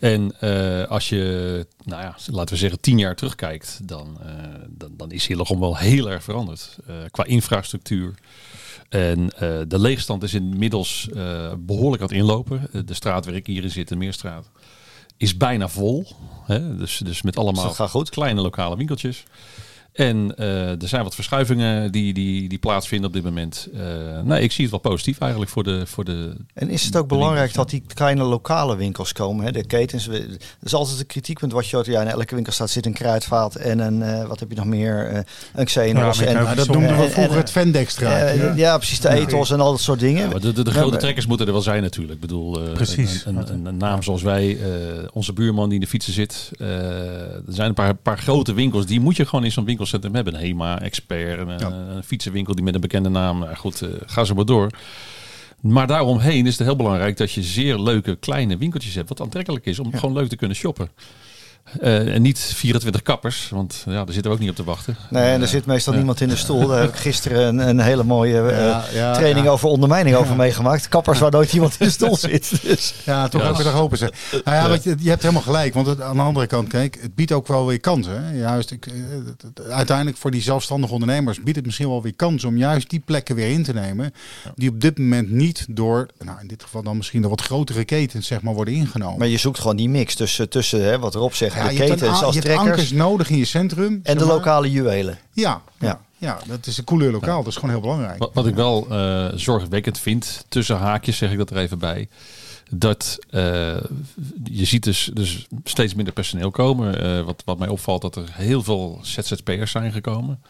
En 0.00 0.38
als 0.88 1.08
je, 1.08 1.66
nou 1.84 2.02
ja, 2.02 2.16
laten 2.26 2.54
we 2.54 2.60
zeggen, 2.60 2.80
tien 2.80 2.98
jaar 2.98 3.16
terugkijkt, 3.16 3.80
dan, 3.88 4.18
dan, 4.68 4.90
dan 4.96 5.10
is 5.10 5.26
Hillegom 5.26 5.60
wel 5.60 5.76
heel 5.76 6.10
erg 6.10 6.22
veranderd. 6.22 6.78
qua 7.10 7.24
infrastructuur. 7.24 8.14
En 8.88 9.26
de 9.68 9.78
leegstand 9.78 10.22
is 10.22 10.34
inmiddels 10.34 11.08
behoorlijk 11.58 12.02
aan 12.02 12.08
het 12.08 12.16
inlopen. 12.16 12.68
de 12.86 12.94
straat 12.94 13.24
waar 13.24 13.34
ik 13.34 13.46
hier 13.46 13.62
in 13.62 13.70
zit, 13.70 13.88
de 13.88 13.96
Meerstraat, 13.96 14.50
is 15.16 15.36
bijna 15.36 15.68
vol. 15.68 16.06
Hè? 16.44 16.76
Dus, 16.76 17.00
dus 17.04 17.22
met 17.22 17.36
allemaal 17.36 17.74
goed. 17.74 18.10
kleine 18.10 18.40
lokale 18.40 18.76
winkeltjes. 18.76 19.24
En 20.00 20.34
uh, 20.38 20.82
er 20.82 20.88
zijn 20.88 21.02
wat 21.02 21.14
verschuivingen 21.14 21.92
die, 21.92 22.12
die, 22.12 22.48
die 22.48 22.58
plaatsvinden 22.58 23.08
op 23.08 23.12
dit 23.12 23.24
moment. 23.24 23.68
Uh, 23.74 23.80
nou, 24.24 24.40
ik 24.40 24.52
zie 24.52 24.62
het 24.62 24.70
wel 24.70 24.92
positief 24.92 25.20
eigenlijk 25.20 25.50
voor 25.50 25.62
de. 25.62 25.82
Voor 25.86 26.04
de 26.04 26.36
en 26.54 26.68
is 26.68 26.84
het 26.84 26.96
ook 26.96 27.08
belangrijk 27.08 27.54
dat 27.54 27.70
die 27.70 27.82
kleine 27.94 28.24
lokale 28.24 28.76
winkels 28.76 29.12
komen? 29.12 29.44
Hè? 29.44 29.52
De 29.52 29.66
ketens. 29.66 30.04
Dat 30.06 30.16
is 30.62 30.74
altijd 30.74 30.98
een 30.98 31.06
kritiekpunt 31.06 31.52
wat 31.52 31.68
je 31.68 31.76
hoort. 31.76 31.86
Ja, 31.86 32.00
in 32.00 32.08
elke 32.08 32.34
winkel 32.34 32.52
staat 32.52 32.70
zit 32.70 32.86
een 32.86 32.92
kruidvaat 32.92 33.54
en 33.54 33.78
een. 33.78 34.00
Uh, 34.00 34.26
wat 34.26 34.40
heb 34.40 34.50
je 34.50 34.56
nog 34.56 34.64
meer? 34.64 35.24
een 35.54 35.64
Xenos. 35.64 36.18
Ja, 36.18 36.26
en, 36.26 36.56
dat 36.56 36.68
noemden 36.68 36.98
we 36.98 37.10
vroeger 37.10 37.36
het 37.36 37.50
Vendextra. 37.50 38.32
Ja. 38.32 38.52
ja, 38.56 38.76
precies. 38.76 39.00
De 39.00 39.08
ethos 39.08 39.50
en 39.50 39.60
al 39.60 39.70
dat 39.70 39.80
soort 39.80 40.00
dingen. 40.00 40.28
Ja, 40.28 40.38
de, 40.38 40.52
de, 40.52 40.64
de 40.64 40.70
grote 40.70 40.96
trekkers 40.96 41.26
moeten 41.26 41.46
er 41.46 41.52
wel 41.52 41.62
zijn 41.62 41.82
natuurlijk. 41.82 42.14
Ik 42.14 42.20
bedoel, 42.20 42.58
precies. 42.72 43.24
Een, 43.24 43.36
een, 43.36 43.66
een, 43.66 43.76
naam 43.76 44.02
zoals 44.02 44.22
wij, 44.22 44.58
onze 45.12 45.32
buurman 45.32 45.64
die 45.64 45.74
in 45.74 45.84
de 45.84 45.90
fietsen 45.90 46.12
zit. 46.12 46.50
er 46.58 47.42
zijn 47.48 47.68
een 47.68 47.74
paar, 47.74 47.94
paar 47.94 48.18
grote 48.18 48.52
winkels. 48.52 48.86
Die 48.86 49.00
moet 49.00 49.16
je 49.16 49.26
gewoon 49.26 49.44
in 49.44 49.52
zo'n 49.52 49.64
winkel 49.64 49.86
winkelcentrum 49.90 50.14
hebben. 50.14 50.34
Een 50.34 50.40
HEMA-expert, 50.40 51.38
een, 51.38 51.94
een, 51.96 52.02
fietsenwinkel 52.02 52.54
die 52.54 52.64
met 52.64 52.74
een 52.74 52.80
bekende 52.80 53.08
naam. 53.08 53.38
Nou, 53.38 53.54
goed, 53.54 53.82
uh, 53.82 53.90
ga 54.06 54.24
zo 54.24 54.34
maar 54.34 54.44
door. 54.44 54.70
Maar 55.60 55.86
daaromheen 55.86 56.46
is 56.46 56.58
het 56.58 56.66
heel 56.66 56.76
belangrijk 56.76 57.16
dat 57.16 57.32
je 57.32 57.42
zeer 57.42 57.78
leuke 57.78 58.16
kleine 58.16 58.56
winkeltjes 58.56 58.94
hebt. 58.94 59.08
Wat 59.08 59.20
aantrekkelijk 59.20 59.66
is 59.66 59.78
om 59.78 59.94
gewoon 59.94 60.14
leuk 60.14 60.28
te 60.28 60.36
kunnen 60.36 60.56
shoppen. 60.56 60.88
Uh, 61.80 62.14
en 62.14 62.22
niet 62.22 62.38
24 62.38 63.02
kappers, 63.02 63.48
want 63.48 63.82
ja, 63.86 63.92
daar 63.92 64.12
zitten 64.12 64.22
we 64.22 64.36
ook 64.36 64.38
niet 64.38 64.50
op 64.50 64.56
te 64.56 64.64
wachten. 64.64 64.96
Nee, 65.10 65.30
en 65.30 65.40
er 65.40 65.48
zit 65.48 65.66
meestal 65.66 65.94
niemand 65.94 66.20
in 66.20 66.28
de 66.28 66.36
stoel. 66.36 66.66
Daar 66.66 66.80
heb 66.80 66.88
ik 66.88 66.96
gisteren 66.96 67.58
een, 67.58 67.68
een 67.68 67.80
hele 67.80 68.04
mooie 68.04 68.42
uh, 68.42 68.58
ja, 68.58 68.84
ja, 68.92 69.14
training 69.14 69.48
over 69.48 69.68
ondermijning 69.68 70.16
over 70.16 70.36
meegemaakt. 70.36 70.88
Kappers 70.88 71.18
waar 71.18 71.30
nooit 71.30 71.52
iemand 71.52 71.76
in 71.78 71.86
de 71.86 71.92
stoel 71.92 72.16
zit. 72.30 72.62
Dus. 72.62 72.94
Ja, 73.04 73.28
toch 73.28 73.48
ook 73.48 73.56
weer 73.56 73.68
hopen 73.68 73.98
ze. 73.98 74.12
Nou 74.44 74.56
ja, 74.56 74.78
je, 74.82 74.96
je, 74.98 75.08
hebt 75.08 75.22
helemaal 75.22 75.42
gelijk, 75.42 75.74
want 75.74 75.86
het, 75.86 76.00
aan 76.00 76.16
de 76.16 76.22
andere 76.22 76.46
kant, 76.46 76.68
kijk, 76.68 76.98
het 77.00 77.14
biedt 77.14 77.32
ook 77.32 77.46
wel 77.46 77.66
weer 77.66 77.80
kansen. 77.80 78.36
Juist, 78.36 78.70
ik, 78.70 78.86
uiteindelijk 79.68 80.16
voor 80.16 80.30
die 80.30 80.42
zelfstandige 80.42 80.92
ondernemers 80.92 81.42
biedt 81.42 81.56
het 81.56 81.66
misschien 81.66 81.88
wel 81.88 82.02
weer 82.02 82.16
kansen 82.16 82.48
om 82.48 82.56
juist 82.56 82.90
die 82.90 83.00
plekken 83.00 83.34
weer 83.34 83.50
in 83.50 83.62
te 83.62 83.72
nemen. 83.72 84.12
Die 84.54 84.68
op 84.68 84.80
dit 84.80 84.98
moment 84.98 85.30
niet 85.30 85.66
door, 85.68 86.08
nou 86.18 86.40
in 86.40 86.46
dit 86.46 86.62
geval 86.62 86.82
dan 86.82 86.96
misschien 86.96 87.20
door 87.20 87.30
wat 87.30 87.42
grotere 87.42 87.84
ketens 87.84 88.26
zeg 88.26 88.42
maar 88.42 88.54
worden 88.54 88.74
ingenomen. 88.74 89.18
Maar 89.18 89.28
je 89.28 89.38
zoekt 89.38 89.58
gewoon 89.58 89.76
die 89.76 89.88
mix 89.88 90.14
tussen, 90.14 90.48
tussen 90.48 90.84
hè, 90.84 90.98
wat 90.98 91.14
Rob 91.14 91.32
zegt, 91.32 91.54
ja, 91.62 91.68
de 91.68 91.74
ketens 91.74 92.22
als 92.22 92.34
je 92.34 92.40
trekkers. 92.40 92.68
ankers 92.68 92.92
nodig 92.92 93.30
in 93.30 93.38
je 93.38 93.44
centrum. 93.44 94.00
En 94.02 94.18
de 94.18 94.24
lokale 94.24 94.70
juwelen. 94.70 95.18
Ja, 95.32 95.62
ja. 95.78 96.00
Ja, 96.20 96.38
dat 96.46 96.66
is 96.66 96.78
een 96.78 96.84
coole 96.84 97.10
lokaal. 97.10 97.38
Dat 97.38 97.46
is 97.46 97.54
gewoon 97.54 97.70
heel 97.70 97.80
belangrijk. 97.80 98.18
Wat, 98.18 98.30
wat 98.34 98.46
ik 98.46 98.54
wel 98.54 98.86
uh, 98.90 99.26
zorgwekkend 99.34 99.98
vind, 99.98 100.44
tussen 100.48 100.76
haakjes 100.76 101.16
zeg 101.16 101.32
ik 101.32 101.38
dat 101.38 101.50
er 101.50 101.56
even 101.56 101.78
bij. 101.78 102.08
Dat 102.70 103.18
uh, 103.30 103.40
je 104.44 104.64
ziet 104.64 104.84
dus, 104.84 105.10
dus 105.14 105.46
steeds 105.64 105.94
minder 105.94 106.14
personeel 106.14 106.50
komen. 106.50 107.06
Uh, 107.06 107.24
wat, 107.24 107.42
wat 107.44 107.58
mij 107.58 107.68
opvalt 107.68 108.02
dat 108.02 108.16
er 108.16 108.28
heel 108.32 108.62
veel 108.62 108.98
ZZP'ers 109.02 109.70
zijn 109.70 109.92
gekomen. 109.92 110.42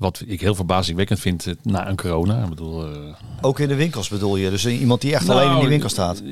Wat 0.00 0.22
ik 0.26 0.40
heel 0.40 0.54
verbazingwekkend 0.54 1.20
vind 1.20 1.46
eh, 1.46 1.54
na 1.62 1.88
een 1.88 1.96
corona. 1.96 2.42
Ik 2.42 2.48
bedoel, 2.48 2.90
uh... 2.90 3.14
Ook 3.40 3.60
in 3.60 3.68
de 3.68 3.74
winkels 3.74 4.08
bedoel 4.08 4.36
je? 4.36 4.50
Dus 4.50 4.66
iemand 4.66 5.00
die 5.00 5.14
echt 5.14 5.26
nou, 5.26 5.40
alleen 5.40 5.52
in 5.52 5.60
die 5.60 5.68
winkel 5.68 5.88
staat? 5.88 6.22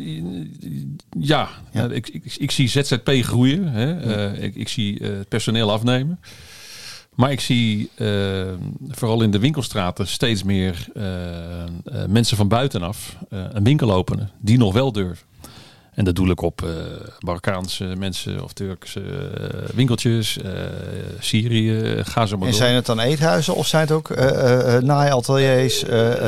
Ja, 1.19 1.49
ja. 1.73 1.89
Uh, 1.89 1.97
ik, 1.97 2.09
ik, 2.09 2.37
ik, 2.39 2.51
zie 2.51 2.69
ZZP 2.69 3.11
groeien. 3.23 3.67
Hè. 3.67 4.07
Uh, 4.33 4.43
ik, 4.43 4.55
ik, 4.55 4.69
zie 4.69 4.99
het 5.03 5.29
personeel 5.29 5.73
afnemen. 5.73 6.21
Maar 7.15 7.33
ik 7.33 7.41
zie 7.41 7.91
vooral 8.89 9.23
in 9.23 9.31
de 9.31 9.39
winkelstraten 9.39 10.07
steeds 10.07 10.43
meer 10.43 10.89
mensen 12.09 12.37
van 12.37 12.49
buitenaf 12.49 13.17
een 13.29 13.65
winkel 13.65 13.93
openen. 13.93 14.31
Die 14.41 14.59
nog 14.59 14.73
wel 14.73 14.93
durven. 14.93 15.28
En 15.99 16.05
dat 16.05 16.15
doe 16.15 16.31
ik 16.31 16.43
op 16.43 16.63
uh, 16.65 16.71
Marokkaanse 17.21 17.85
mensen 17.85 18.45
of 18.45 18.53
Turkse 18.53 19.01
uh, 19.01 19.69
winkeltjes, 19.75 20.39
uh, 20.45 20.53
Syrië, 21.19 22.01
ga 22.05 22.27
zo 22.27 22.37
maar 22.37 22.49
En 22.49 22.55
zijn 22.55 22.75
het 22.75 22.87
dan 22.87 23.01
eethuizen 23.01 23.55
of 23.55 23.67
zijn 23.67 23.83
het 23.83 23.93
ook 23.93 24.09
naaiateliers, 24.83 25.85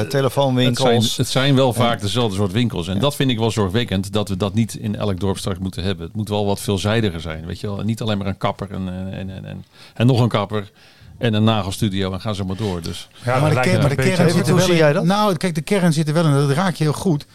telefoonwinkels? 0.09 0.92
Het 0.92 1.02
zijn, 1.02 1.12
het 1.16 1.28
zijn 1.28 1.54
wel 1.54 1.72
vaak 1.72 2.00
dezelfde 2.00 2.37
soort 2.37 2.52
winkels. 2.52 2.88
En 2.88 2.98
dat 2.98 3.16
vind 3.16 3.30
ik 3.30 3.38
wel 3.38 3.50
zorgwekkend, 3.50 4.12
dat 4.12 4.28
we 4.28 4.37
dat 4.37 4.54
niet 4.54 4.74
in 4.74 4.96
elk 4.96 5.20
dorp 5.20 5.38
straks 5.38 5.59
moeten 5.59 5.83
hebben. 5.83 6.06
Het 6.06 6.16
moet 6.16 6.28
wel 6.28 6.46
wat 6.46 6.61
veelzijdiger 6.61 7.20
zijn, 7.20 7.46
weet 7.46 7.61
je 7.61 7.66
wel. 7.66 7.85
Niet 7.85 8.00
alleen 8.00 8.18
maar 8.18 8.26
een 8.26 8.38
kapper 8.38 8.70
en, 8.70 8.88
en, 9.12 9.30
en, 9.30 9.44
en, 9.44 9.64
en 9.94 10.06
nog 10.06 10.20
een 10.20 10.28
kapper 10.28 10.70
en 11.18 11.35
een 11.35 11.44
nagelstudio 11.44 12.12
en 12.12 12.20
gaan 12.20 12.35
zo 12.35 12.44
maar 12.44 12.56
door. 12.56 12.83
Dus. 12.83 13.09
Ja, 13.24 13.40
maar, 13.40 13.54
de, 13.54 13.61
kern, 13.61 13.80
maar 13.80 13.88
de 13.88 13.94
kern 13.94 14.30
zit 14.30 14.48
er 14.48 14.54
wel 14.54 14.70
in. 14.70 15.06
Nou, 15.06 15.37
kijk, 15.37 15.54
de 15.54 15.61
kern 15.61 15.92
zit 15.92 16.09
er 16.09 16.14
wel 16.14 16.24
in. 16.24 16.33
Dat 16.33 16.50
raak 16.50 16.74
je 16.74 16.85
heel 16.85 16.92
goed 16.92 17.26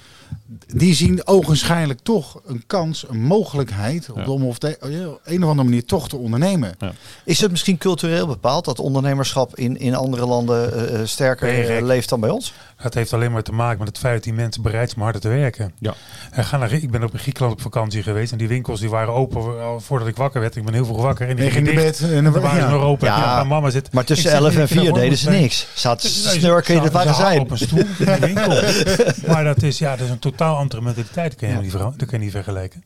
die 0.68 0.94
zien 0.94 1.28
ogenschijnlijk 1.28 2.00
toch 2.04 2.42
een 2.46 2.64
kans, 2.68 3.10
een 3.10 3.22
mogelijkheid 3.22 4.10
om 4.10 4.44
op 4.44 4.60
de 4.60 4.78
een 5.24 5.44
of 5.44 5.50
andere 5.50 5.68
manier 5.70 5.86
toch 5.86 6.10
te 6.10 6.18
ondernemen. 6.18 6.76
Ja. 6.80 6.94
Is 7.24 7.42
het 7.42 7.52
misschien 7.52 7.78
cultureel 7.78 8.28
bepaald 8.28 8.66
dat 8.66 8.80
ondernemerschap 8.80 9.56
in, 9.56 9.78
in 9.78 9.96
andere 9.96 10.26
landen 10.26 10.94
uh, 10.94 11.00
sterker 11.04 11.84
leeft 11.84 12.10
dan 12.10 12.20
bij 12.20 12.30
ons? 12.30 12.54
Het 12.76 12.94
heeft 12.94 13.14
alleen 13.14 13.32
maar 13.32 13.44
te 13.44 13.52
maken 13.52 13.80
met 13.80 13.88
het 13.88 13.98
feit 13.98 14.14
dat 14.14 14.24
die 14.24 14.34
mensen 14.34 14.62
bereid 14.62 14.88
zijn 14.90 14.96
om 14.96 15.04
harder 15.04 15.22
te 15.22 15.28
werken. 15.28 15.74
Ja. 15.80 15.94
En 16.32 16.46
ga 16.46 16.58
naar, 16.58 16.72
ik 16.72 16.92
ben 16.92 17.04
op 17.04 17.12
Griekenland 17.16 17.54
op 17.54 17.62
vakantie 17.62 18.04
geweest 18.04 18.32
en 18.32 18.38
die 18.38 18.48
winkels 18.48 18.80
die 18.80 18.90
waren 18.90 19.14
open 19.14 19.42
voordat 19.82 20.08
ik 20.08 20.16
wakker 20.16 20.42
werd. 20.42 20.56
Ik 20.56 20.66
ben 20.66 20.74
heel 20.74 20.86
vroeg 20.86 21.02
wakker 21.02 21.30
en 21.30 21.36
die 21.36 21.52
ging 21.52 21.68
in 21.68 21.76
bed 21.76 22.00
en 22.00 22.24
dan 22.24 22.34
waren 22.42 22.62
ze 22.62 22.70
nog 22.70 22.84
open. 22.84 23.08
Ja. 23.08 23.40
En 23.40 23.48
mama 23.48 23.70
zit. 23.70 23.94
Maar 23.94 24.04
tussen 24.06 24.32
11 24.32 24.56
en 24.56 24.68
4 24.68 24.94
deden 24.94 25.18
ze 25.18 25.30
niks. 25.30 25.68
Zat 25.74 26.04
snurken 26.04 26.76
in 26.76 26.82
het 26.82 26.94
magazijn. 26.94 27.40
op 27.40 27.52
een 27.52 27.58
stoel 27.58 27.80
in 27.80 28.06
de 28.06 28.20
winkel. 28.20 28.62
maar 29.32 29.44
dat 29.44 29.64
is, 29.64 29.78
ja, 29.78 29.96
dat 29.96 30.06
is 30.06 30.12
een 30.12 30.20
totaal 30.20 30.58
andere 30.58 30.82
mentaliteit. 30.82 31.30
Dat 31.30 31.40
kan 31.40 31.50
je, 31.50 31.56
ja. 31.56 31.62
niet, 31.62 31.72
dat 31.72 31.96
kan 31.96 32.08
je 32.12 32.18
niet 32.18 32.32
vergelijken. 32.32 32.84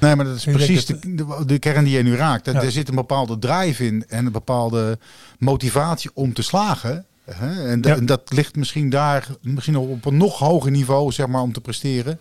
Nee, 0.00 0.16
maar 0.16 0.24
dat 0.24 0.36
is 0.36 0.44
precies 0.44 0.86
de, 0.86 1.42
de, 1.46 1.58
kern 1.58 1.84
die 1.84 1.96
je 1.96 2.02
nu 2.02 2.16
raakt. 2.16 2.46
Er 2.46 2.70
zit 2.70 2.88
een 2.88 2.94
bepaalde 2.94 3.38
drive 3.38 3.86
in 3.86 4.04
en 4.08 4.26
een 4.26 4.32
bepaalde 4.32 4.98
motivatie 5.38 6.10
om 6.14 6.32
te 6.32 6.42
slagen. 6.42 7.06
En, 7.26 7.82
en, 7.82 8.06
dat 8.06 8.22
ligt 8.32 8.56
misschien 8.56 8.90
daar, 8.90 9.28
misschien 9.40 9.76
op 9.76 10.04
een 10.04 10.16
nog 10.16 10.38
hoger 10.38 10.70
niveau, 10.70 11.12
zeg 11.12 11.26
maar, 11.26 11.42
om 11.42 11.52
te 11.52 11.60
presteren. 11.60 12.20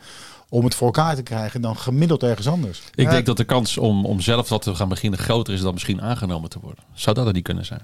Om 0.50 0.64
het 0.64 0.76
voor 0.76 0.86
elkaar 0.86 1.16
te 1.16 1.24
krijgen 1.24 1.62
dan 1.62 1.78
gemiddeld 1.78 2.24
ergens 2.24 2.48
anders. 2.48 2.82
Ik 2.96 3.10
denk 3.10 3.26
dat 3.26 3.38
de 3.38 3.44
kans 3.44 3.78
om, 3.78 4.06
om 4.06 4.22
zelf 4.22 4.50
wat 4.50 4.62
te 4.62 4.76
gaan 4.76 4.90
beginnen 4.90 5.20
groter 5.20 5.54
is 5.54 5.62
dan 5.62 5.74
misschien 5.74 6.02
aangenomen 6.02 6.50
te 6.50 6.60
worden. 6.62 6.84
Zou 6.94 7.16
dat 7.16 7.28
er 7.28 7.34
niet 7.34 7.44
kunnen 7.44 7.66
zijn? 7.66 7.82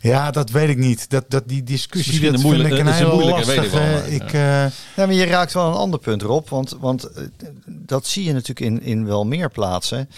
Ja, 0.00 0.30
dat 0.30 0.50
weet 0.50 0.68
ik 0.68 0.76
niet. 0.76 1.10
Dat, 1.10 1.24
dat 1.28 1.48
die 1.48 1.62
discussie 1.62 2.20
dat, 2.20 2.32
dat 2.32 2.40
vind 2.40 2.66
ik 2.66 2.78
een 2.78 2.86
hele 2.86 3.24
lastig. 3.24 3.64
Ik, 3.64 3.70
wel, 3.70 4.04
ik, 4.08 4.32
ja. 4.32 4.64
Uh, 4.64 4.70
ja, 4.96 5.06
maar 5.06 5.12
je 5.12 5.24
raakt 5.24 5.52
wel 5.52 5.66
een 5.66 5.74
ander 5.74 5.98
punt 5.98 6.22
erop. 6.22 6.48
Want, 6.48 6.76
want 6.80 7.04
eh, 7.04 7.24
dat 7.66 8.06
zie 8.06 8.24
je 8.24 8.32
natuurlijk 8.32 8.60
in, 8.60 8.82
in 8.82 9.06
wel 9.06 9.26
meer 9.26 9.50
plaatsen. 9.50 10.08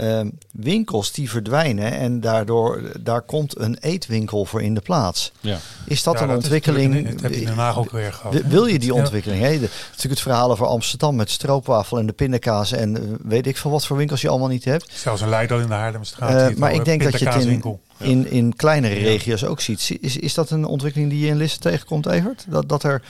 Uh, 0.00 0.20
winkels 0.52 1.12
die 1.12 1.30
verdwijnen 1.30 1.92
en 1.92 2.20
daardoor 2.20 2.82
daar 3.00 3.22
komt 3.22 3.58
een 3.58 3.78
eetwinkel 3.80 4.44
voor 4.44 4.62
in 4.62 4.74
de 4.74 4.80
plaats. 4.80 5.32
Ja. 5.40 5.58
Is 5.84 6.02
dat 6.02 6.20
een 6.20 6.30
ontwikkeling? 6.30 7.10
dat 7.10 7.20
heb 7.20 7.32
je 7.32 7.40
in 7.40 7.58
ook 7.58 7.90
weer 7.90 8.12
gehad. 8.12 8.42
Wil 8.46 8.66
je 8.66 8.78
die 8.78 8.94
ontwikkeling? 8.94 9.42
Ja. 9.42 9.46
He, 9.46 9.52
natuurlijk 9.52 10.00
het 10.00 10.20
verhaal 10.20 10.50
over 10.50 10.66
Amsterdam 10.66 11.16
met 11.16 11.30
stroopwafel 11.30 11.98
en 11.98 12.06
de 12.06 12.12
pindakaas 12.12 12.72
en 12.72 12.96
uh, 12.96 13.14
weet 13.22 13.46
ik 13.46 13.56
veel 13.56 13.70
wat 13.70 13.86
voor 13.86 13.96
winkels 13.96 14.20
je 14.20 14.28
allemaal 14.28 14.48
niet 14.48 14.64
hebt. 14.64 14.90
Zelfs 14.92 15.20
een 15.20 15.28
Leidel 15.28 15.58
in 15.58 15.66
de 15.66 15.74
Haarlemstraat. 15.74 16.50
Uh, 16.50 16.56
maar 16.56 16.74
ik 16.74 16.84
denk 16.84 17.02
dat 17.02 17.18
je 17.18 17.28
het 17.28 17.44
in, 17.44 17.78
in, 17.98 18.30
in 18.30 18.56
kleinere 18.56 18.94
regio's 18.94 19.44
ook 19.44 19.60
ziet. 19.60 19.96
Is, 20.00 20.16
is 20.16 20.34
dat 20.34 20.50
een 20.50 20.64
ontwikkeling 20.64 21.10
die 21.10 21.20
je 21.20 21.26
in 21.26 21.36
Lisse 21.36 21.58
tegenkomt, 21.58 22.06
Evert? 22.06 22.44
Dat, 22.48 22.68
dat 22.68 22.82
er 22.82 23.02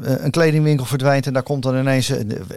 een 0.00 0.30
kledingwinkel 0.30 0.86
verdwijnt 0.86 1.26
en 1.26 1.32
daar 1.32 1.42
komt 1.42 1.62
dan 1.62 1.78
ineens, 1.78 2.12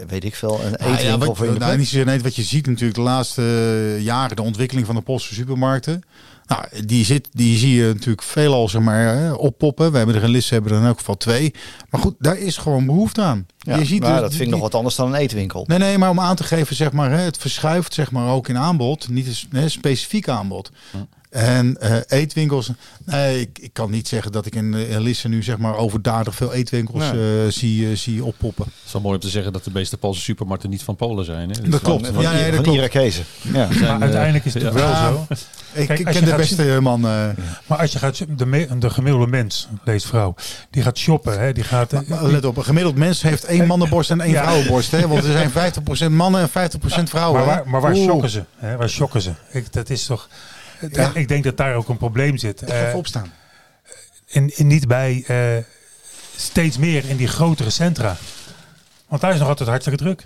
weet 0.07 0.23
ik 0.23 0.35
veel, 0.35 0.59
een 0.63 0.75
eetwinkel 0.75 1.05
ja, 1.05 1.17
wat, 1.17 1.37
voor 1.37 1.45
in 1.45 1.57
nou, 1.57 1.77
niet 1.77 2.21
wat 2.21 2.35
je 2.35 2.43
ziet 2.43 2.67
natuurlijk 2.67 2.95
de 2.95 3.01
laatste 3.01 3.97
jaren, 3.99 4.35
de 4.35 4.41
ontwikkeling 4.41 4.85
van 4.85 4.95
de 4.95 5.01
post 5.01 5.25
voor 5.25 5.35
supermarkten. 5.35 6.03
Nou, 6.47 6.85
die, 6.85 7.05
zit, 7.05 7.29
die 7.31 7.57
zie 7.57 7.75
je 7.75 7.87
natuurlijk 7.93 8.23
veelal 8.23 8.69
zeg 8.69 8.81
maar, 8.81 9.35
oppoppen. 9.35 9.91
We 9.91 9.97
hebben 9.97 10.15
er 10.15 10.23
een 10.23 10.29
list, 10.29 10.49
hebben 10.49 10.71
er 10.71 10.77
in 10.77 10.85
elk 10.85 10.97
geval 10.97 11.17
twee. 11.17 11.53
Maar 11.89 12.01
goed, 12.01 12.15
daar 12.19 12.37
is 12.37 12.57
gewoon 12.57 12.85
behoefte 12.85 13.21
aan. 13.21 13.45
Ja, 13.57 13.77
je 13.77 13.85
ziet 13.85 14.01
maar 14.01 14.11
dus, 14.11 14.21
dat 14.21 14.31
vind 14.31 14.43
ik 14.43 14.49
nog 14.49 14.59
wat 14.59 14.75
anders 14.75 14.95
dan 14.95 15.07
een 15.07 15.19
eetwinkel. 15.19 15.63
Nee, 15.67 15.77
nee, 15.77 15.97
maar 15.97 16.09
om 16.09 16.19
aan 16.19 16.35
te 16.35 16.43
geven, 16.43 16.75
zeg 16.75 16.91
maar, 16.91 17.11
het 17.11 17.37
verschuift 17.37 17.93
zeg 17.93 18.11
maar, 18.11 18.29
ook 18.29 18.47
in 18.47 18.57
aanbod. 18.57 19.09
Niet 19.09 19.47
een 19.51 19.71
specifiek 19.71 20.27
aanbod. 20.27 20.71
En 21.37 21.77
uh, 21.81 21.95
eetwinkels, 22.07 22.71
nee, 23.05 23.39
ik, 23.39 23.59
ik, 23.61 23.73
kan 23.73 23.91
niet 23.91 24.07
zeggen 24.07 24.31
dat 24.31 24.45
ik 24.45 24.55
in, 24.55 24.73
in 24.73 24.99
Lisse 24.99 25.27
nu 25.27 25.43
zeg 25.43 25.57
maar 25.57 25.75
overdadig 25.75 26.35
veel 26.35 26.53
eetwinkels 26.53 27.03
uh, 27.03 27.21
zie, 27.47 27.89
uh, 27.89 27.95
zie 27.95 28.23
oppoppen. 28.23 28.65
Het 28.65 28.73
is 28.85 28.91
wel 28.91 29.01
mooi 29.01 29.15
om 29.15 29.21
te 29.21 29.29
zeggen 29.29 29.53
dat 29.53 29.63
de 29.63 29.71
meeste 29.73 29.97
Poolse 29.97 30.21
supermarkten 30.21 30.69
niet 30.69 30.83
van 30.83 30.95
Polen 30.95 31.25
zijn. 31.25 31.49
Hè? 31.49 31.69
Dat 31.69 31.81
klopt. 31.81 32.07
Van, 32.07 32.21
ja, 32.21 32.33
ja, 32.33 32.51
dat 32.51 32.61
klopt. 32.61 32.77
Irakezen. 32.77 33.25
Ja. 33.41 33.67
maar 33.79 34.01
uiteindelijk 34.01 34.45
is 34.45 34.53
het 34.53 34.63
ja. 34.63 34.71
wel 34.71 34.95
zo. 34.95 35.27
Ik 35.73 35.87
Kijk, 35.87 36.03
ken 36.03 36.25
de 36.25 36.35
beste 36.35 36.77
man. 36.81 36.99
Maar 36.99 37.77
als 37.77 37.91
je 37.91 37.99
gaat, 37.99 38.17
de, 38.37 38.67
de 38.79 38.89
gemiddelde 38.89 39.27
mens, 39.27 39.67
leesvrouw, 39.83 40.35
die 40.69 40.83
gaat 40.83 40.97
shoppen. 40.97 41.39
Hè, 41.39 41.53
die 41.53 41.63
gaat, 41.63 41.91
maar, 42.07 42.23
let 42.23 42.45
op, 42.45 42.57
een 42.57 42.63
gemiddeld 42.63 42.95
mens 42.95 43.21
heeft 43.21 43.43
één 43.43 43.67
mannenborst 43.67 44.11
en 44.11 44.21
één 44.21 44.35
vrouwenborst. 44.35 44.91
Hè, 44.91 45.07
want 45.07 45.23
er 45.23 45.31
zijn 45.31 45.73
50% 46.09 46.11
mannen 46.11 46.41
en 46.41 46.49
50% 46.49 47.03
vrouwen. 47.03 47.45
Maar, 47.45 47.55
waar, 47.55 47.69
maar 47.69 47.81
waar 47.81 47.95
shocken 47.95 48.29
ze? 48.29 48.43
Hè? 48.55 48.77
Waar 48.77 48.89
shocken 48.89 49.21
ze? 49.21 49.31
Ik, 49.51 49.73
dat 49.73 49.89
is 49.89 50.05
toch... 50.05 50.27
Ja. 50.91 51.11
Ik 51.13 51.27
denk 51.27 51.43
dat 51.43 51.57
daar 51.57 51.75
ook 51.75 51.89
een 51.89 51.97
probleem 51.97 52.37
zit. 52.37 52.61
Ga 52.65 52.89
uh, 52.89 52.95
opstaan. 52.95 53.33
In, 54.27 54.57
in, 54.57 54.67
niet 54.67 54.87
bij 54.87 55.25
uh, 55.27 55.63
steeds 56.35 56.77
meer 56.77 57.09
in 57.09 57.17
die 57.17 57.27
grotere 57.27 57.69
centra. 57.69 58.17
Want 59.07 59.21
daar 59.21 59.33
is 59.33 59.39
nog 59.39 59.47
altijd 59.47 59.69
hartstikke 59.69 60.03
druk. 60.03 60.25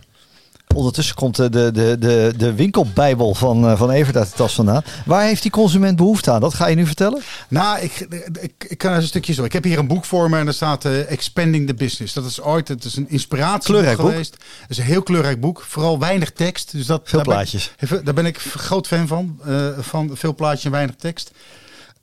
Ondertussen 0.74 1.16
komt 1.16 1.36
de, 1.36 1.50
de, 1.50 1.72
de, 2.00 2.34
de 2.38 2.54
winkelbijbel 2.54 3.36
van, 3.36 3.66
uh, 3.66 3.78
van 3.78 3.90
Evert 3.90 4.18
uit 4.18 4.30
de 4.30 4.36
tas 4.36 4.54
vandaan. 4.54 4.84
Waar 5.06 5.24
heeft 5.24 5.42
die 5.42 5.52
consument 5.52 5.96
behoefte 5.96 6.32
aan? 6.32 6.42
Dat 6.42 6.54
ga 6.54 6.68
je 6.68 6.76
nu 6.76 6.86
vertellen? 6.86 7.22
Nou, 7.48 7.80
ik, 7.80 8.08
ik, 8.42 8.66
ik 8.68 8.78
kan 8.78 8.94
een 8.94 9.04
stukje 9.04 9.34
zo. 9.34 9.44
Ik 9.44 9.54
heb 9.54 9.64
hier 9.64 9.80
een 9.80 9.88
boek 9.88 10.06
voor 10.06 10.30
me 10.30 10.38
en 10.38 10.46
daar 10.46 10.54
staat 10.54 10.86
uh, 10.86 11.12
Expanding 11.12 11.68
the 11.68 11.74
Business. 11.74 12.14
Dat 12.14 12.26
is 12.26 12.42
ooit 12.42 12.68
het 12.68 12.84
is 12.84 12.96
een 12.96 13.10
inspiratie 13.10 13.96
geweest. 13.96 14.34
Het 14.62 14.70
is 14.70 14.78
een 14.78 14.84
heel 14.84 15.04
kleurrijk 15.04 15.40
boek. 15.40 15.62
Vooral 15.68 16.00
weinig 16.00 16.32
tekst. 16.32 16.72
Dus 16.72 16.86
dat, 16.86 17.02
veel 17.04 17.24
daar 17.24 17.36
plaatjes. 17.36 17.72
Ben, 17.90 18.06
daar 18.06 18.14
ben 18.14 18.26
ik 18.26 18.38
groot 18.38 18.88
fan 18.88 19.08
van. 19.08 19.40
Uh, 19.48 19.68
van 19.80 20.10
veel 20.14 20.36
plaatjes 20.36 20.66
en 20.66 20.72
weinig 20.72 20.96
tekst. 20.96 21.32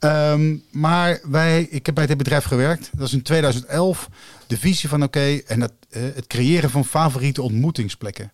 Um, 0.01 0.63
maar 0.71 1.21
wij, 1.23 1.67
ik 1.71 1.87
heb 1.87 1.95
bij 1.95 2.07
dit 2.07 2.17
bedrijf 2.17 2.45
gewerkt. 2.45 2.91
Dat 2.97 3.07
is 3.07 3.13
in 3.13 3.23
2011. 3.23 4.09
De 4.47 4.59
visie 4.59 4.89
van 4.89 5.03
oké, 5.03 5.19
okay, 5.19 5.43
en 5.47 5.61
dat, 5.61 5.73
het 5.91 6.27
creëren 6.27 6.71
van 6.71 6.85
favoriete 6.85 7.43
ontmoetingsplekken. 7.43 8.33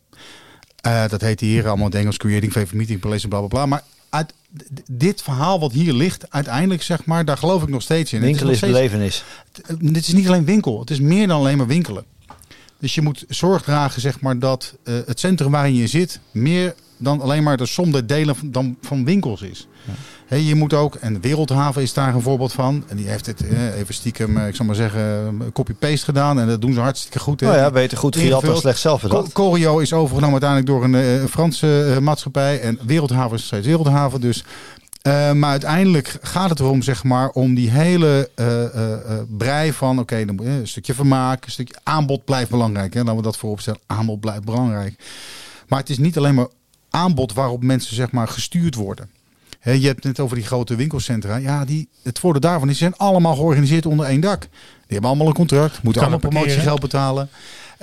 Uh, 0.86 1.08
dat 1.08 1.20
heet 1.20 1.40
hier 1.40 1.68
allemaal 1.68 1.90
Engels 1.90 2.16
Creating 2.16 2.52
Favorite 2.52 2.76
Meeting 2.76 3.00
Place 3.00 3.28
bla 3.28 3.38
bla 3.38 3.48
bla. 3.48 3.66
Maar 3.66 3.82
uit 4.08 4.32
dit 4.90 5.22
verhaal 5.22 5.60
wat 5.60 5.72
hier 5.72 5.92
ligt, 5.92 6.30
uiteindelijk 6.30 6.82
zeg 6.82 7.04
maar, 7.04 7.24
daar 7.24 7.36
geloof 7.36 7.62
ik 7.62 7.68
nog 7.68 7.82
steeds 7.82 8.12
in. 8.12 8.20
Winkel 8.20 8.48
is, 8.48 8.60
belevenis. 8.60 9.24
Dit 9.78 9.96
is 9.96 10.12
niet 10.12 10.26
alleen 10.26 10.44
winkel, 10.44 10.80
het 10.80 10.90
is 10.90 11.00
meer 11.00 11.26
dan 11.26 11.38
alleen 11.38 11.56
maar 11.56 11.66
winkelen. 11.66 12.04
Dus 12.78 12.94
je 12.94 13.02
moet 13.02 13.24
zorg 13.28 13.62
dragen 13.62 14.00
zeg 14.00 14.20
maar, 14.20 14.38
dat 14.38 14.74
uh, 14.84 14.94
het 15.06 15.20
centrum 15.20 15.50
waarin 15.50 15.74
je 15.74 15.86
zit 15.86 16.20
meer 16.30 16.74
dan 16.96 17.20
alleen 17.20 17.42
maar 17.42 17.56
de 17.56 17.66
som 17.66 17.92
der 17.92 18.06
delen 18.06 18.36
van, 18.36 18.50
dan 18.50 18.76
van 18.80 19.04
winkels 19.04 19.42
is. 19.42 19.68
Ja. 19.86 19.92
Je 20.42 20.54
moet 20.54 20.72
ook, 20.72 20.94
en 20.94 21.20
Wereldhaven 21.20 21.82
is 21.82 21.92
daar 21.92 22.14
een 22.14 22.22
voorbeeld 22.22 22.52
van. 22.52 22.84
En 22.88 22.96
die 22.96 23.08
heeft 23.08 23.26
het 23.26 23.46
eh, 23.46 23.78
even 23.78 23.94
stiekem, 23.94 24.36
eh, 24.36 24.48
ik 24.48 24.54
zal 24.54 24.66
maar 24.66 24.74
zeggen, 24.74 25.50
copy-paste 25.52 26.04
gedaan. 26.04 26.40
En 26.40 26.46
dat 26.46 26.60
doen 26.60 26.72
ze 26.72 26.80
hartstikke 26.80 27.18
goed. 27.18 27.42
Oh 27.42 27.54
ja, 27.54 27.70
beter 27.70 27.98
goed 27.98 28.16
gehad 28.16 28.44
dan 28.44 28.56
slecht 28.56 28.78
zelf. 28.78 29.32
Corio 29.32 29.78
is 29.78 29.92
overgenomen 29.92 30.42
uiteindelijk 30.42 30.70
door 30.70 30.84
een 30.84 31.20
uh, 31.20 31.24
Franse 31.24 31.86
uh, 31.88 31.98
maatschappij. 31.98 32.60
En 32.60 32.78
Wereldhaven 32.86 33.36
is 33.36 33.46
steeds 33.46 33.66
Wereldhaven. 33.66 34.20
Dus 34.20 34.44
uh, 35.06 35.32
maar 35.32 35.50
uiteindelijk 35.50 36.18
gaat 36.22 36.50
het 36.50 36.60
erom, 36.60 36.82
zeg 36.82 37.04
maar, 37.04 37.28
om 37.28 37.54
die 37.54 37.70
hele 37.70 38.30
uh, 38.36 38.62
uh, 38.62 39.18
brei 39.28 39.72
van, 39.72 39.98
oké, 39.98 40.14
okay, 40.26 40.46
een 40.46 40.68
stukje 40.68 40.94
vermaak, 40.94 41.44
een 41.44 41.50
stukje 41.50 41.74
aanbod 41.82 42.24
blijft 42.24 42.50
belangrijk. 42.50 42.94
Hè? 42.94 43.00
Laten 43.00 43.16
we 43.16 43.22
dat 43.22 43.36
voorop 43.36 43.60
stellen. 43.60 43.80
Aanbod 43.86 44.20
blijft 44.20 44.44
belangrijk. 44.44 44.94
Maar 45.68 45.78
het 45.78 45.90
is 45.90 45.98
niet 45.98 46.16
alleen 46.16 46.34
maar 46.34 46.48
aanbod 46.90 47.32
waarop 47.32 47.62
mensen, 47.62 47.94
zeg 47.94 48.10
maar, 48.10 48.28
gestuurd 48.28 48.74
worden. 48.74 49.10
He, 49.64 49.72
je 49.72 49.86
hebt 49.86 49.96
het 49.96 50.04
net 50.04 50.20
over 50.20 50.36
die 50.36 50.46
grote 50.46 50.76
winkelcentra. 50.76 51.36
Ja, 51.36 51.64
die, 51.64 51.88
het 52.02 52.18
voordeel 52.18 52.40
daarvan 52.40 52.70
is, 52.70 52.78
zijn 52.78 52.96
allemaal 52.96 53.34
georganiseerd 53.34 53.86
onder 53.86 54.06
één 54.06 54.20
dak. 54.20 54.40
Die 54.40 54.50
hebben 54.86 55.10
allemaal 55.10 55.26
een 55.26 55.34
contract, 55.34 55.82
moeten 55.82 56.02
allemaal 56.02 56.18
promotiegeld 56.18 56.80
betalen. 56.80 57.28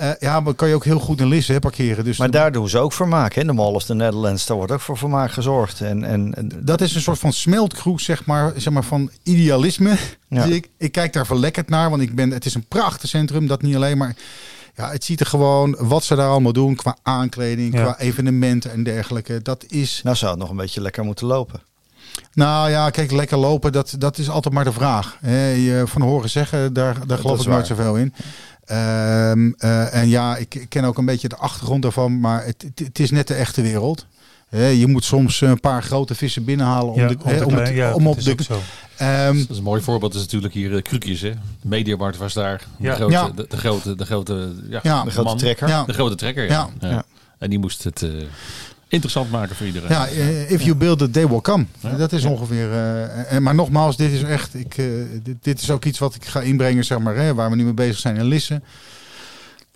Uh, 0.00 0.10
ja, 0.18 0.40
maar 0.40 0.54
kan 0.54 0.68
je 0.68 0.74
ook 0.74 0.84
heel 0.84 0.98
goed 0.98 1.20
in 1.20 1.26
Lisse 1.26 1.58
parkeren. 1.58 2.04
Dus 2.04 2.18
maar 2.18 2.30
daar 2.30 2.52
doen 2.52 2.68
ze 2.68 2.78
ook 2.78 2.92
vermaak. 2.92 3.34
In 3.34 3.46
de 3.46 3.52
Mall 3.52 3.72
of 3.72 3.84
the 3.84 3.94
Netherlands, 3.94 4.46
daar 4.46 4.56
wordt 4.56 4.72
ook 4.72 4.80
voor 4.80 4.98
vermaak 4.98 5.32
gezorgd. 5.32 5.80
En, 5.80 6.04
en, 6.04 6.34
en 6.34 6.50
dat 6.60 6.80
is 6.80 6.94
een 6.94 7.00
soort 7.00 7.18
van 7.18 7.32
smeltkroes, 7.32 8.04
zeg 8.04 8.24
maar, 8.24 8.52
zeg 8.56 8.72
maar 8.72 8.84
van 8.84 9.10
idealisme. 9.22 9.96
Ja. 10.28 10.44
Dus 10.44 10.54
ik, 10.54 10.68
ik 10.78 10.92
kijk 10.92 11.12
daar 11.12 11.26
verlekkerd 11.26 11.68
naar, 11.68 11.90
want 11.90 12.02
ik 12.02 12.14
ben, 12.14 12.30
het 12.30 12.44
is 12.44 12.54
een 12.54 12.64
prachtig 12.68 13.08
centrum. 13.08 13.46
Dat 13.46 13.62
niet 13.62 13.74
alleen, 13.74 13.98
maar 13.98 14.16
ja, 14.76 14.90
het 14.90 15.04
ziet 15.04 15.20
er 15.20 15.26
gewoon 15.26 15.76
wat 15.78 16.04
ze 16.04 16.14
daar 16.14 16.28
allemaal 16.28 16.52
doen 16.52 16.74
qua 16.74 16.96
aankleding, 17.02 17.74
ja. 17.74 17.82
qua 17.82 17.98
evenementen 17.98 18.72
en 18.72 18.82
dergelijke. 18.82 19.42
Dat 19.42 19.64
is. 19.68 20.00
Nou 20.04 20.16
zou 20.16 20.30
het 20.30 20.40
nog 20.40 20.50
een 20.50 20.56
beetje 20.56 20.80
lekker 20.80 21.04
moeten 21.04 21.26
lopen. 21.26 21.62
Nou 22.34 22.70
ja, 22.70 22.90
kijk, 22.90 23.10
lekker 23.10 23.38
lopen, 23.38 23.72
dat, 23.72 23.94
dat 23.98 24.18
is 24.18 24.30
altijd 24.30 24.54
maar 24.54 24.64
de 24.64 24.72
vraag. 24.72 25.18
je 25.22 25.82
van 25.86 26.02
horen 26.02 26.30
zeggen, 26.30 26.72
daar, 26.72 27.06
daar 27.06 27.18
geloof 27.18 27.40
ik 27.40 27.46
nooit 27.46 27.66
zoveel 27.66 27.96
in. 27.96 28.14
Um, 28.70 29.54
uh, 29.58 29.94
en 29.94 30.08
ja, 30.08 30.36
ik, 30.36 30.54
ik, 30.54 30.68
ken 30.68 30.84
ook 30.84 30.98
een 30.98 31.04
beetje 31.04 31.28
de 31.28 31.36
achtergrond 31.36 31.82
daarvan, 31.82 32.20
maar 32.20 32.44
het, 32.44 32.62
het, 32.62 32.78
het 32.78 32.98
is 32.98 33.10
net 33.10 33.28
de 33.28 33.34
echte 33.34 33.62
wereld. 33.62 34.06
je 34.50 34.86
moet 34.86 35.04
soms 35.04 35.40
een 35.40 35.60
paar 35.60 35.82
grote 35.82 36.14
vissen 36.14 36.44
binnenhalen 36.44 36.92
om, 36.92 37.00
ja, 37.00 37.08
de, 37.08 37.16
he, 37.24 37.44
om, 37.44 37.54
het, 37.54 37.68
ja, 37.68 37.94
om 37.94 38.06
op 38.06 38.20
de. 38.20 38.30
Um, 38.30 39.38
dat 39.38 39.50
is 39.50 39.56
een 39.56 39.62
mooi 39.62 39.82
voorbeeld. 39.82 40.14
is 40.14 40.20
natuurlijk 40.20 40.54
hier 40.54 40.70
uh, 40.70 40.82
Krukjes. 40.82 41.20
Hè? 41.20 41.30
De 41.30 41.68
Mediamarkt 41.68 42.16
was 42.16 42.32
daar. 42.32 42.64
De, 42.76 42.86
ja. 42.86 42.94
grote, 42.94 43.34
de, 43.34 43.46
de, 43.48 43.56
grote, 43.56 43.94
de 43.94 44.04
grote, 44.04 44.52
ja, 44.82 45.04
de 45.04 45.10
grote 45.10 45.36
trekker. 45.36 45.86
De 45.86 45.92
grote 45.92 46.14
trekker. 46.14 46.44
Ja. 46.44 46.70
En 47.38 47.50
die 47.50 47.58
moest 47.58 47.84
het. 47.84 48.02
Uh, 48.02 48.22
interessant 48.92 49.30
maken 49.30 49.56
voor 49.56 49.66
iedereen. 49.66 49.90
Ja, 49.90 50.06
if 50.48 50.62
you 50.62 50.74
build 50.74 51.02
it, 51.02 51.12
they 51.12 51.28
will 51.28 51.40
come. 51.40 51.66
Ja. 51.80 51.96
Dat 51.96 52.12
is 52.12 52.24
ongeveer. 52.24 52.68
Uh, 53.32 53.38
maar 53.38 53.54
nogmaals, 53.54 53.96
dit 53.96 54.12
is 54.12 54.22
echt. 54.22 54.54
Ik, 54.54 54.76
uh, 54.76 54.86
dit, 55.22 55.36
dit, 55.42 55.60
is 55.60 55.70
ook 55.70 55.84
iets 55.84 55.98
wat 55.98 56.14
ik 56.14 56.24
ga 56.24 56.40
inbrengen, 56.40 56.84
zeg 56.84 56.98
maar, 56.98 57.16
hè, 57.16 57.34
waar 57.34 57.50
we 57.50 57.56
nu 57.56 57.64
mee 57.64 57.72
bezig 57.72 57.98
zijn 57.98 58.16
in 58.16 58.24
Lissen. 58.24 58.64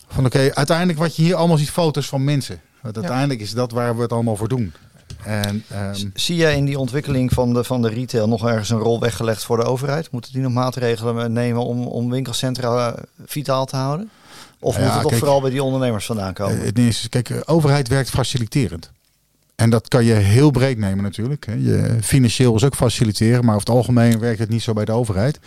Van 0.09 0.27
oké, 0.27 0.37
okay, 0.37 0.51
uiteindelijk 0.51 0.99
wat 0.99 1.17
je 1.17 1.23
hier 1.23 1.35
allemaal 1.35 1.57
ziet, 1.57 1.71
foto's 1.71 2.07
van 2.07 2.25
mensen. 2.25 2.61
Want 2.81 2.97
uiteindelijk 2.97 3.41
is 3.41 3.53
dat 3.53 3.71
waar 3.71 3.97
we 3.97 4.03
het 4.03 4.13
allemaal 4.13 4.37
voor 4.37 4.49
doen. 4.49 4.73
En, 5.25 5.65
um, 5.73 6.11
Zie 6.15 6.37
jij 6.37 6.57
in 6.57 6.65
die 6.65 6.79
ontwikkeling 6.79 7.33
van 7.33 7.53
de, 7.53 7.65
van 7.65 7.83
de 7.83 7.89
retail 7.89 8.29
nog 8.29 8.49
ergens 8.49 8.71
een 8.71 8.79
rol 8.79 9.01
weggelegd 9.01 9.45
voor 9.45 9.57
de 9.57 9.65
overheid? 9.65 10.11
Moeten 10.11 10.33
die 10.33 10.43
nog 10.43 10.53
maatregelen 10.53 11.33
nemen 11.33 11.65
om, 11.65 11.87
om 11.87 12.11
winkelcentra 12.11 12.95
vitaal 13.27 13.67
te 13.67 13.77
houden? 13.77 14.11
Of 14.61 14.77
ja, 14.77 14.85
moet 14.85 14.93
het 14.93 15.03
toch 15.03 15.17
vooral 15.17 15.41
bij 15.41 15.51
die 15.51 15.63
ondernemers 15.63 16.07
vandaan 16.07 16.33
komen? 16.33 16.61
Het 16.61 16.79
is, 16.79 17.07
kijk, 17.09 17.43
overheid 17.45 17.89
werkt 17.89 18.11
faciliterend. 18.11 18.91
En 19.57 19.71
dat 19.71 19.89
kan 19.89 20.05
je 20.05 20.13
heel 20.13 20.51
breed 20.51 20.79
nemen 20.79 21.05
natuurlijk. 21.05 21.47
Je 21.47 21.97
financieel 22.01 22.55
is 22.55 22.65
ook 22.65 22.75
faciliteren, 22.75 23.45
maar 23.45 23.55
over 23.55 23.67
het 23.67 23.77
algemeen 23.77 24.19
werkt 24.19 24.39
het 24.39 24.49
niet 24.49 24.63
zo 24.63 24.73
bij 24.73 24.85
de 24.85 24.93
overheid. 24.93 25.39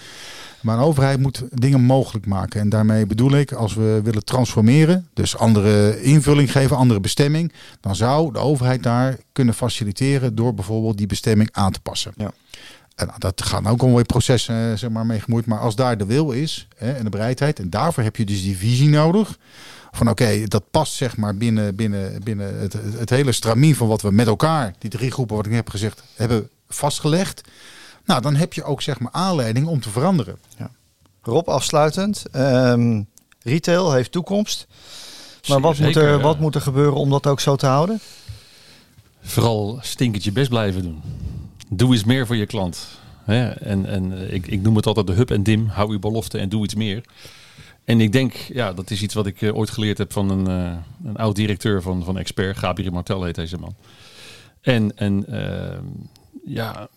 Maar 0.62 0.78
een 0.78 0.84
overheid 0.84 1.20
moet 1.20 1.44
dingen 1.52 1.82
mogelijk 1.82 2.26
maken. 2.26 2.60
En 2.60 2.70
daarmee 2.70 3.06
bedoel 3.06 3.32
ik, 3.32 3.52
als 3.52 3.74
we 3.74 4.00
willen 4.04 4.24
transformeren, 4.24 5.08
dus 5.14 5.38
andere 5.38 6.02
invulling 6.02 6.52
geven, 6.52 6.78
andere 6.78 7.00
bestemming, 7.00 7.54
dan 7.82 7.96
zou 7.96 8.34
de 8.34 8.40
overheid 8.40 8.84
daar 8.84 9.18
kunnen 9.32 9.54
faciliteren 9.54 10.36
door 10.36 10.54
bijvoorbeeld 10.54 10.98
die 10.98 11.08
bestemming 11.08 11.50
aan 11.52 11.72
te 11.72 11.80
passen. 11.80 12.14
Ja. 12.16 12.32
En 12.96 13.06
nou, 13.08 13.20
dat 13.20 13.42
gaan 13.42 13.68
ook 13.68 13.82
alweer 13.82 14.06
processen 14.06 14.78
zeg 14.78 14.90
maar, 14.90 15.06
mee 15.06 15.20
gemoeid. 15.20 15.46
Maar 15.46 15.60
als 15.60 15.76
daar 15.76 15.98
de 15.98 16.06
wil 16.06 16.32
is 16.32 16.68
hè, 16.76 16.92
en 16.92 17.04
de 17.04 17.10
bereidheid, 17.10 17.60
en 17.60 17.70
daarvoor 17.70 18.04
heb 18.04 18.16
je 18.16 18.26
dus 18.26 18.42
die 18.42 18.58
visie 18.58 18.90
nodig 18.90 19.38
van 19.92 20.10
oké, 20.10 20.44
dat 20.48 20.64
past 20.72 20.94
zeg 20.94 21.18
maar 21.18 21.38
binnen, 21.38 21.76
binnen, 21.76 22.24
binnen 22.24 22.60
het, 22.60 22.74
het 22.74 23.10
hele 23.10 23.32
stramien 23.32 23.76
van 23.76 23.88
wat 23.88 24.02
we 24.02 24.12
met 24.12 24.28
elkaar, 24.28 24.74
die 24.80 24.90
drie 24.90 25.12
groepen 25.12 25.36
wat 25.36 25.46
ik 25.46 25.52
heb 25.52 25.70
gezegd, 25.70 26.04
hebben 26.16 26.50
vastgelegd. 26.68 27.42
Nou, 28.06 28.22
dan 28.22 28.36
heb 28.36 28.54
je 28.54 28.64
ook 28.64 28.82
zeg 28.82 29.00
maar 29.00 29.12
aanleiding 29.12 29.68
om 29.68 29.80
te 29.80 29.90
veranderen. 29.90 30.38
Ja. 30.58 30.72
Rob, 31.22 31.48
afsluitend. 31.48 32.26
Um, 32.36 33.08
retail 33.44 33.94
heeft 33.94 34.12
toekomst. 34.12 34.68
Maar 35.48 35.62
wat, 35.62 35.78
moet 35.78 35.96
er, 35.96 36.20
wat 36.20 36.40
moet 36.40 36.56
er 36.56 36.62
gebeuren 36.62 37.00
om 37.00 37.10
dat 37.10 37.28
ook 37.28 37.40
zo 37.40 37.56
te 37.56 37.66
houden? 37.66 38.00
Vooral 39.22 39.80
stinketje 39.82 40.32
best 40.32 40.50
blijven 40.50 40.82
doen. 40.82 41.02
Doe 41.70 41.94
eens 41.94 42.04
meer 42.04 42.26
voor 42.26 42.36
je 42.36 42.46
klant. 42.46 42.88
En, 43.26 43.86
en 43.86 44.34
ik, 44.34 44.48
ik 44.48 44.62
noem 44.62 44.76
het 44.76 44.86
altijd 44.86 45.08
de 45.08 45.14
hub 45.14 45.32
en 45.32 45.44
dim. 45.44 45.68
Hou 45.68 45.92
je 45.92 46.00
belofte 46.00 46.38
en 46.38 46.50
doe 46.50 46.64
iets 46.64 46.76
meer. 46.76 47.04
En 47.84 48.02
ik 48.02 48.12
denk, 48.12 48.34
ja, 48.34 48.74
dat 48.74 48.92
is 48.92 49.02
iets 49.02 49.14
wat 49.14 49.26
ik 49.26 49.42
uh, 49.42 49.56
ooit 49.56 49.70
geleerd 49.70 49.98
heb 49.98 50.14
van 50.14 50.30
een, 50.30 50.50
uh, 50.50 50.78
een 51.04 51.18
oud 51.18 51.36
directeur 51.36 51.82
van, 51.82 52.04
van 52.04 52.18
Expert. 52.18 52.58
Gabriel 52.58 52.92
Martel 52.92 53.24
heet 53.24 53.36
deze 53.36 53.58
man. 53.58 53.76
En, 54.62 54.98
en 54.98 55.26
uh, 55.30 55.78
ja, 56.46 56.90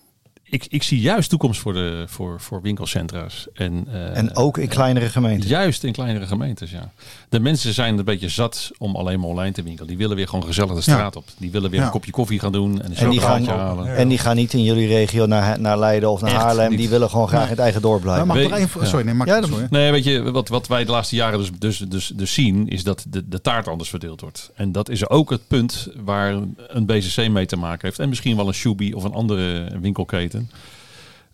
ik, 0.53 0.67
ik 0.69 0.83
zie 0.83 1.01
juist 1.01 1.31
toekomst 1.31 1.61
voor, 1.61 1.73
de, 1.73 2.05
voor, 2.07 2.41
voor 2.41 2.63
winkelcentra's. 2.63 3.47
En, 3.55 3.87
uh, 3.89 4.17
en 4.17 4.37
ook 4.37 4.59
in 4.59 4.69
kleinere 4.69 5.09
gemeenten. 5.09 5.49
Juist 5.49 5.85
in 5.85 5.93
kleinere 5.93 6.27
gemeentes, 6.27 6.71
ja. 6.71 6.93
De 7.29 7.41
mensen 7.41 7.75
zijn 7.75 7.99
een 7.99 8.05
beetje 8.05 8.29
zat 8.29 8.71
om 8.79 8.97
alleen 8.97 9.21
maar 9.21 9.29
online 9.29 9.53
te 9.53 9.63
winkelen. 9.63 9.89
Die 9.89 9.97
willen 9.97 10.17
weer 10.17 10.29
gewoon 10.29 10.45
gezellig 10.45 10.75
de 10.75 10.81
straat 10.81 11.17
op. 11.17 11.25
Die 11.39 11.51
willen 11.51 11.71
weer 11.71 11.81
Ja. 11.81 11.87
een 11.87 11.93
kopje 11.93 12.11
koffie 12.11 12.39
gaan 12.39 12.53
doen 12.53 12.83
en 12.83 12.91
een 12.91 12.97
En 12.97 13.11
die, 13.11 13.21
gaan, 13.21 13.39
chocolaatje 13.39 13.65
halen. 13.65 13.97
en 13.97 14.09
die 14.09 14.19
gaan 14.19 14.37
niet 14.37 14.53
in 14.53 14.63
jullie 14.63 14.87
regio 14.87 15.27
naar, 15.27 15.61
naar 15.61 15.79
Leiden 15.79 16.11
of 16.11 16.21
naar 16.21 16.31
Echt 16.31 16.43
Haarlem. 16.43 16.69
niet. 16.71 16.79
Die 16.79 16.89
willen 16.89 17.11
gewoon 17.11 17.27
graag 17.29 17.39
Nee. 17.41 17.49
in 17.49 17.55
het 17.55 17.63
eigen 17.63 17.83
dorp 17.83 18.01
blijven. 18.03 18.27
Maar 18.27 18.37
mag 18.37 18.45
ik 18.45 18.51
Weet- 18.51 18.61
er 18.61 18.69
één... 18.75 18.81
ja. 18.83 18.89
Sorry, 18.89 19.05
nee, 19.05 19.15
mag 19.15 19.27
Ja, 19.27 19.43
sorry. 19.43 19.67
Nee, 19.71 19.91
weet 19.91 20.05
je, 20.05 20.31
wat, 20.33 20.49
wat 20.49 20.67
wij 20.69 20.85
de 20.85 20.91
laatste 20.91 21.17
jaren 21.17 21.39
dus, 21.39 21.51
dus, 21.59 21.79
dus, 21.79 22.13
dus 22.15 22.33
zien, 22.35 22.69
is 22.69 22.85
dat 22.85 23.05
de, 23.09 23.29
de 23.29 23.41
taart 23.41 23.69
anders 23.69 23.91
verdeeld 23.91 24.21
wordt. 24.21 24.51
En 24.55 24.73
dat 24.73 24.89
is 24.89 25.09
ook 25.09 25.31
het 25.31 25.49
punt 25.49 25.89
waar 26.05 26.33
een 26.69 26.87
BCC 26.87 27.29
mee 27.29 27.47
te 27.47 27.57
maken 27.57 27.87
heeft. 27.87 27.99
En 27.99 28.09
misschien 28.09 28.37
wel 28.37 28.47
een 28.49 28.55
Shubi 28.55 28.95
of 28.95 29.05
een 29.05 29.13
andere 29.15 29.79
winkelketen. 29.81 30.42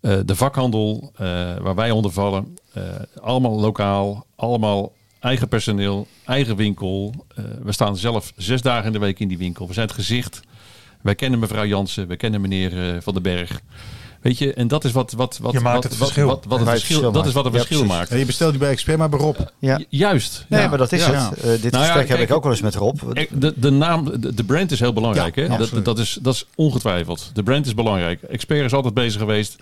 Eh, 0.00 0.18
de 0.24 0.36
vakhandel, 0.36 1.12
eh, 1.16 1.26
waar 1.56 1.74
wij 1.74 1.90
onder 1.90 2.10
vallen, 2.10 2.56
eh, 2.72 2.82
allemaal 3.20 3.60
lokaal, 3.60 4.26
allemaal 4.36 4.92
eigen 5.20 5.48
personeel, 5.48 6.06
eigen 6.24 6.56
winkel. 6.56 7.14
We 7.62 7.72
staan 7.72 7.96
zelf 7.96 8.32
zes 8.36 8.62
dagen 8.62 8.86
in 8.86 8.92
de 8.92 8.98
week 8.98 9.20
in 9.20 9.28
die 9.28 9.38
winkel. 9.38 9.66
We 9.66 9.72
zijn 9.72 9.86
het 9.86 9.94
gezicht. 9.94 10.40
Wij 11.02 11.14
kennen 11.14 11.38
mevrouw 11.38 11.66
Jansen, 11.66 12.08
we 12.08 12.16
kennen 12.16 12.40
meneer 12.40 13.02
Van 13.02 13.12
den 13.12 13.22
Berg. 13.22 13.60
Weet 14.20 14.38
je, 14.38 14.54
en 14.54 14.68
dat 14.68 14.84
is 14.84 14.92
wat, 14.92 15.12
wat, 15.12 15.38
wat, 15.42 15.52
Je 15.52 15.60
maakt 15.60 15.74
wat, 15.74 15.82
het 15.84 15.92
wat, 15.98 16.08
verschil. 16.08 16.26
wat, 16.26 16.34
wat 16.34 16.42
het 16.44 16.50
Waar 16.50 16.60
het 16.60 16.68
verschil, 16.84 16.96
verschil 16.96 17.12
dat 17.12 17.26
is 17.26 17.32
wat 17.32 17.44
het 17.44 17.54
verschil 17.54 17.84
maakt. 17.84 18.10
Ja, 18.10 18.16
je 18.16 18.24
bestelt 18.26 18.50
die 18.50 18.58
bij 18.60 18.70
Expert, 18.70 18.98
maar 18.98 19.08
bij 19.08 19.18
Rob. 19.18 19.36
Ja. 19.58 19.76
Ju- 19.78 19.84
Juist. 19.88 20.44
Nee, 20.48 20.60
Ja. 20.60 20.68
maar 20.68 20.78
dat 20.78 20.92
is 20.92 21.06
Ja. 21.06 21.28
het. 21.30 21.38
Eh, 21.40 21.50
dit 21.62 21.72
Nou 21.72 21.84
ja, 21.84 21.90
gesprek 21.92 22.08
heb 22.08 22.18
ik 22.18 22.32
ook 22.32 22.42
wel 22.42 22.52
eens 22.52 22.60
met 22.60 22.74
Rob. 22.74 22.98
Kijk, 23.12 23.40
De, 23.40 23.52
de 23.56 23.70
naam, 23.70 24.20
de, 24.20 24.34
de 24.34 24.44
brand 24.44 24.70
is 24.70 24.80
heel 24.80 24.92
belangrijk. 24.92 25.34
Ja, 25.34 25.42
hè? 25.42 25.48
Dat, 25.48 25.60
absoluut. 25.60 25.84
dat, 25.84 25.98
is, 25.98 26.18
dat 26.22 26.34
is 26.34 26.44
ongetwijfeld. 26.54 27.30
De 27.34 27.42
brand 27.42 27.66
is 27.66 27.74
belangrijk. 27.74 28.22
Expert 28.22 28.64
is 28.64 28.72
altijd 28.72 28.94
bezig 28.94 29.20
geweest 29.20 29.56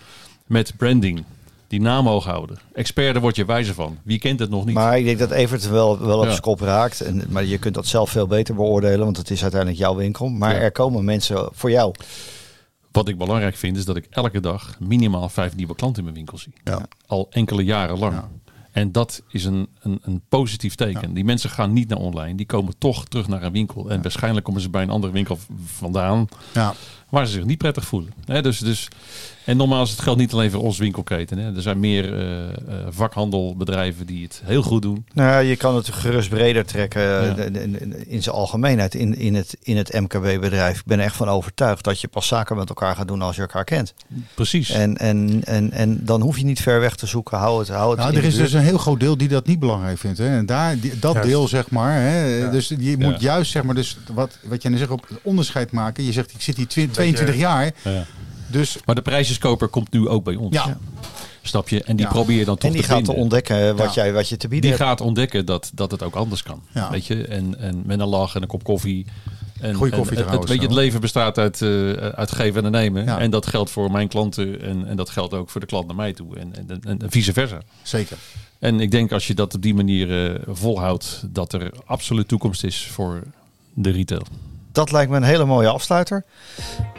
met 0.46 0.72
branding. 0.76 1.24
Die 1.68 1.80
naam 1.80 2.06
hoog 2.06 2.24
houden. 2.24 2.58
Expert, 2.74 3.12
daar 3.12 3.22
word 3.22 3.36
je 3.36 3.44
wijzer 3.44 3.74
van. 3.74 3.98
Wie 4.02 4.18
kent 4.18 4.40
het 4.40 4.50
nog 4.50 4.64
niet? 4.64 4.74
Maar 4.74 4.98
ik 4.98 5.04
denk 5.04 5.18
dat 5.18 5.30
Evert 5.30 5.68
wel, 5.68 5.98
wel 5.98 6.16
op 6.18 6.24
Ja. 6.24 6.30
zijn 6.30 6.42
kop 6.42 6.60
raakt. 6.60 7.00
En, 7.00 7.22
maar 7.28 7.44
je 7.44 7.58
kunt 7.58 7.74
dat 7.74 7.86
zelf 7.86 8.10
veel 8.10 8.26
beter 8.26 8.54
beoordelen, 8.54 9.04
want 9.04 9.16
het 9.16 9.30
is 9.30 9.42
uiteindelijk 9.42 9.80
jouw 9.80 9.94
winkel. 9.94 10.28
Maar 10.28 10.54
Ja. 10.54 10.60
er 10.60 10.72
komen 10.72 11.04
mensen 11.04 11.48
voor 11.52 11.70
jou. 11.70 11.94
Wat 12.96 13.08
ik 13.08 13.18
belangrijk 13.18 13.56
vind, 13.56 13.76
is 13.76 13.84
dat 13.84 13.96
ik 13.96 14.06
elke 14.10 14.40
dag 14.40 14.76
minimaal 14.80 15.28
vijf 15.28 15.56
nieuwe 15.56 15.74
klanten 15.74 15.98
in 15.98 16.04
mijn 16.04 16.16
winkel 16.16 16.38
zie. 16.38 16.52
Ja. 16.64 16.86
Al 17.06 17.26
enkele 17.30 17.64
jaren 17.64 17.98
lang. 17.98 18.14
Ja. 18.14 18.28
En 18.70 18.92
dat 18.92 19.22
is 19.28 19.44
een, 19.44 19.68
een, 19.80 19.98
een 20.02 20.22
positief 20.28 20.74
teken. 20.74 21.14
Die 21.14 21.24
mensen 21.24 21.50
gaan 21.50 21.72
niet 21.72 21.88
naar 21.88 21.98
online. 21.98 22.34
Die 22.34 22.46
komen 22.46 22.78
toch 22.78 23.04
terug 23.04 23.28
naar 23.28 23.42
een 23.42 23.52
winkel. 23.52 23.90
En 23.90 24.02
waarschijnlijk 24.02 24.44
komen 24.44 24.60
ze 24.60 24.70
bij 24.70 24.82
een 24.82 24.90
andere 24.90 25.12
winkel 25.12 25.38
vandaan. 25.64 26.28
Ja. 26.54 26.74
Waar 27.08 27.26
ze 27.26 27.32
zich 27.32 27.44
niet 27.44 27.58
prettig 27.58 27.84
voelen. 27.84 28.12
Hè, 28.24 28.42
dus, 28.42 28.58
dus, 28.58 28.88
en 29.44 29.56
nogmaals, 29.56 29.90
het 29.90 30.00
geldt 30.00 30.18
niet 30.20 30.32
alleen 30.32 30.50
voor 30.50 30.62
ons 30.62 30.78
winkelketen. 30.78 31.38
Hè. 31.38 31.54
Er 31.56 31.62
zijn 31.62 31.80
meer 31.80 32.18
eh, 32.18 32.42
eh, 32.42 32.52
vakhandelbedrijven 32.90 34.06
die 34.06 34.22
het 34.22 34.40
heel 34.44 34.62
goed 34.62 34.82
doen. 34.82 35.06
Nou, 35.12 35.30
ja, 35.30 35.38
je 35.38 35.56
kan 35.56 35.76
het 35.76 35.88
gerust 35.92 36.28
breder 36.28 36.64
trekken 36.66 37.02
Ja. 37.02 37.36
eh, 37.36 37.54
in- 38.06 38.22
zijn 38.22 38.34
algemeenheid 38.34 38.94
in, 38.94 39.16
in 39.18 39.34
het, 39.34 39.56
in 39.62 39.76
het 39.76 39.92
MKB-bedrijf. 39.92 40.78
Ik 40.78 40.84
ben 40.86 40.98
er 40.98 41.04
echt 41.04 41.16
van 41.16 41.28
overtuigd 41.28 41.84
dat 41.84 42.00
je 42.00 42.08
pas 42.08 42.26
zaken 42.26 42.56
met 42.56 42.68
elkaar 42.68 42.96
gaat 42.96 43.08
doen 43.08 43.22
als 43.22 43.34
je 43.36 43.40
elkaar 43.42 43.64
kent. 43.64 43.94
Precies. 44.34 44.70
En, 44.70 44.96
en, 44.96 45.40
en, 45.44 45.72
en 45.72 45.98
dan 46.04 46.20
hoef 46.20 46.38
je 46.38 46.44
niet 46.44 46.60
ver 46.60 46.80
weg 46.80 46.94
te 46.96 47.06
zoeken. 47.06 47.38
Hou 47.38 47.58
het, 47.58 47.68
hou 47.68 47.90
het 47.90 47.98
Nou, 47.98 48.16
er 48.16 48.24
is 48.24 48.36
dus 48.36 48.52
een 48.52 48.60
heel 48.60 48.78
groot 48.78 49.00
deel 49.00 49.16
die 49.16 49.28
dat 49.28 49.46
niet 49.46 49.58
belangrijk 49.58 49.98
vindt. 49.98 50.18
Hè. 50.18 50.36
En 50.36 50.46
daar, 50.46 50.78
die, 50.80 50.98
dat 50.98 51.12
Juist. 51.12 51.28
deel, 51.28 51.48
zeg 51.48 51.70
maar. 51.70 51.92
Hè. 52.00 52.36
Ja. 52.36 52.50
Dus 52.50 52.68
je 52.78 52.96
moet 52.98 53.20
juist, 53.20 53.50
zeg 53.50 53.62
maar, 53.62 53.74
dus 53.74 53.98
wat, 54.14 54.38
wat 54.42 54.62
jij 54.62 54.70
nu 54.70 54.76
zegt, 54.76 54.90
op 54.90 55.08
het 55.08 55.18
onderscheid 55.22 55.70
maken. 55.72 56.04
Je 56.04 56.12
zegt, 56.12 56.32
ik 56.34 56.42
zit 56.42 56.56
hier 56.56 56.66
twi- 56.96 57.12
22 57.12 57.36
jaar. 57.36 57.72
Ja. 57.84 58.04
Dus 58.50 58.76
Maar 58.84 58.94
de 58.94 59.02
prijzeskoper 59.02 59.68
komt 59.68 59.92
nu 59.92 60.08
ook 60.08 60.24
bij 60.24 60.34
ons. 60.34 60.54
ja, 60.54 60.78
Snap 61.42 61.68
je? 61.68 61.82
En 61.82 61.96
die 61.96 62.06
Ja. 62.06 62.12
probeer 62.12 62.38
je 62.38 62.44
dan 62.44 62.56
toch 62.56 62.70
En 62.70 62.72
die 62.76 62.82
te 62.82 62.88
gaat 62.88 63.04
te 63.04 63.12
ontdekken 63.12 63.76
wat, 63.76 63.94
Ja. 63.94 64.02
jij, 64.02 64.12
wat 64.12 64.28
je 64.28 64.36
te 64.36 64.48
bieden 64.48 64.70
Die 64.70 64.78
hebt. 64.78 64.90
gaat 64.90 65.00
ontdekken 65.00 65.46
dat, 65.46 65.70
dat 65.74 65.90
het 65.90 66.02
ook 66.02 66.14
anders 66.14 66.42
kan. 66.42 66.62
Ja. 66.74 66.90
Weet 66.90 67.06
je? 67.06 67.24
En, 67.26 67.58
en 67.58 67.82
met 67.86 68.00
een 68.00 68.06
lach 68.08 68.34
en 68.34 68.42
een 68.42 68.48
kop 68.48 68.64
koffie. 68.64 69.06
En, 69.60 69.74
Goeie 69.74 69.92
en 69.92 69.98
koffie 69.98 70.18
het, 70.18 70.48
weet 70.48 70.58
je, 70.60 70.66
het 70.66 70.72
leven 70.72 71.00
bestaat 71.00 71.38
uit, 71.38 71.62
eh, 71.62 71.90
uit 71.92 72.32
geven 72.32 72.64
en 72.64 72.70
nemen. 72.70 73.04
Ja. 73.04 73.18
En 73.18 73.30
dat 73.30 73.46
geldt 73.46 73.70
voor 73.70 73.90
mijn 73.90 74.08
klanten 74.08 74.62
en, 74.62 74.86
en 74.86 74.96
dat 74.96 75.10
geldt 75.10 75.34
ook 75.34 75.50
voor 75.50 75.60
de 75.60 75.66
klant 75.66 75.86
naar 75.86 75.96
mij 75.96 76.12
toe. 76.12 76.36
En, 76.38 76.54
en, 76.56 76.80
en, 76.84 76.98
en 77.02 77.10
vice 77.10 77.32
versa. 77.32 77.60
zeker. 77.82 78.16
En 78.58 78.80
ik 78.80 78.90
denk 78.90 79.12
als 79.12 79.26
je 79.26 79.34
dat 79.34 79.54
op 79.54 79.62
die 79.62 79.74
manier 79.74 80.30
eh, 80.34 80.40
volhoudt, 80.48 81.22
dat 81.26 81.52
er 81.52 81.70
absoluut 81.84 82.28
toekomst 82.28 82.64
is 82.64 82.86
voor 82.92 83.22
de 83.74 83.90
retail. 83.90 84.22
Dat 84.76 84.92
lijkt 84.92 85.10
me 85.10 85.16
een 85.16 85.22
hele 85.22 85.44
mooie 85.44 85.68
afsluiter. 85.68 86.24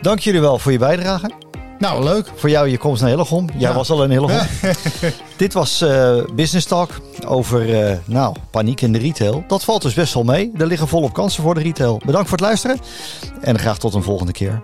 Dank 0.01 0.19
jullie 0.19 0.41
wel 0.41 0.59
voor 0.59 0.71
je 0.71 0.77
bijdrage. 0.77 1.31
Nou, 1.79 2.03
leuk. 2.03 2.31
Voor 2.35 2.49
jou 2.49 2.67
je 2.69 2.77
komst 2.77 3.01
naar 3.01 3.09
Hillegom. 3.09 3.49
Jij 3.57 3.69
Ja. 3.69 3.75
was 3.75 3.89
al 3.89 4.03
in 4.03 4.09
Hillegom. 4.09 4.47
Dit 5.37 5.53
was 5.53 5.81
eh, 5.81 6.15
Business 6.35 6.65
Talk 6.67 6.89
over 7.27 7.83
eh, 7.89 7.97
nou, 8.05 8.35
paniek 8.51 8.81
in 8.81 8.91
de 8.91 8.99
retail. 8.99 9.43
Dat 9.47 9.63
valt 9.63 9.81
dus 9.81 9.93
best 9.93 10.13
wel 10.13 10.23
mee. 10.23 10.51
Er 10.57 10.67
liggen 10.67 10.87
volop 10.87 11.13
kansen 11.13 11.43
voor 11.43 11.53
de 11.53 11.61
retail. 11.61 12.01
Bedankt 12.05 12.29
voor 12.29 12.37
het 12.37 12.47
luisteren 12.47 12.79
en 13.41 13.59
graag 13.59 13.77
tot 13.77 13.93
een 13.93 14.03
volgende 14.03 14.31
keer. 14.31 14.61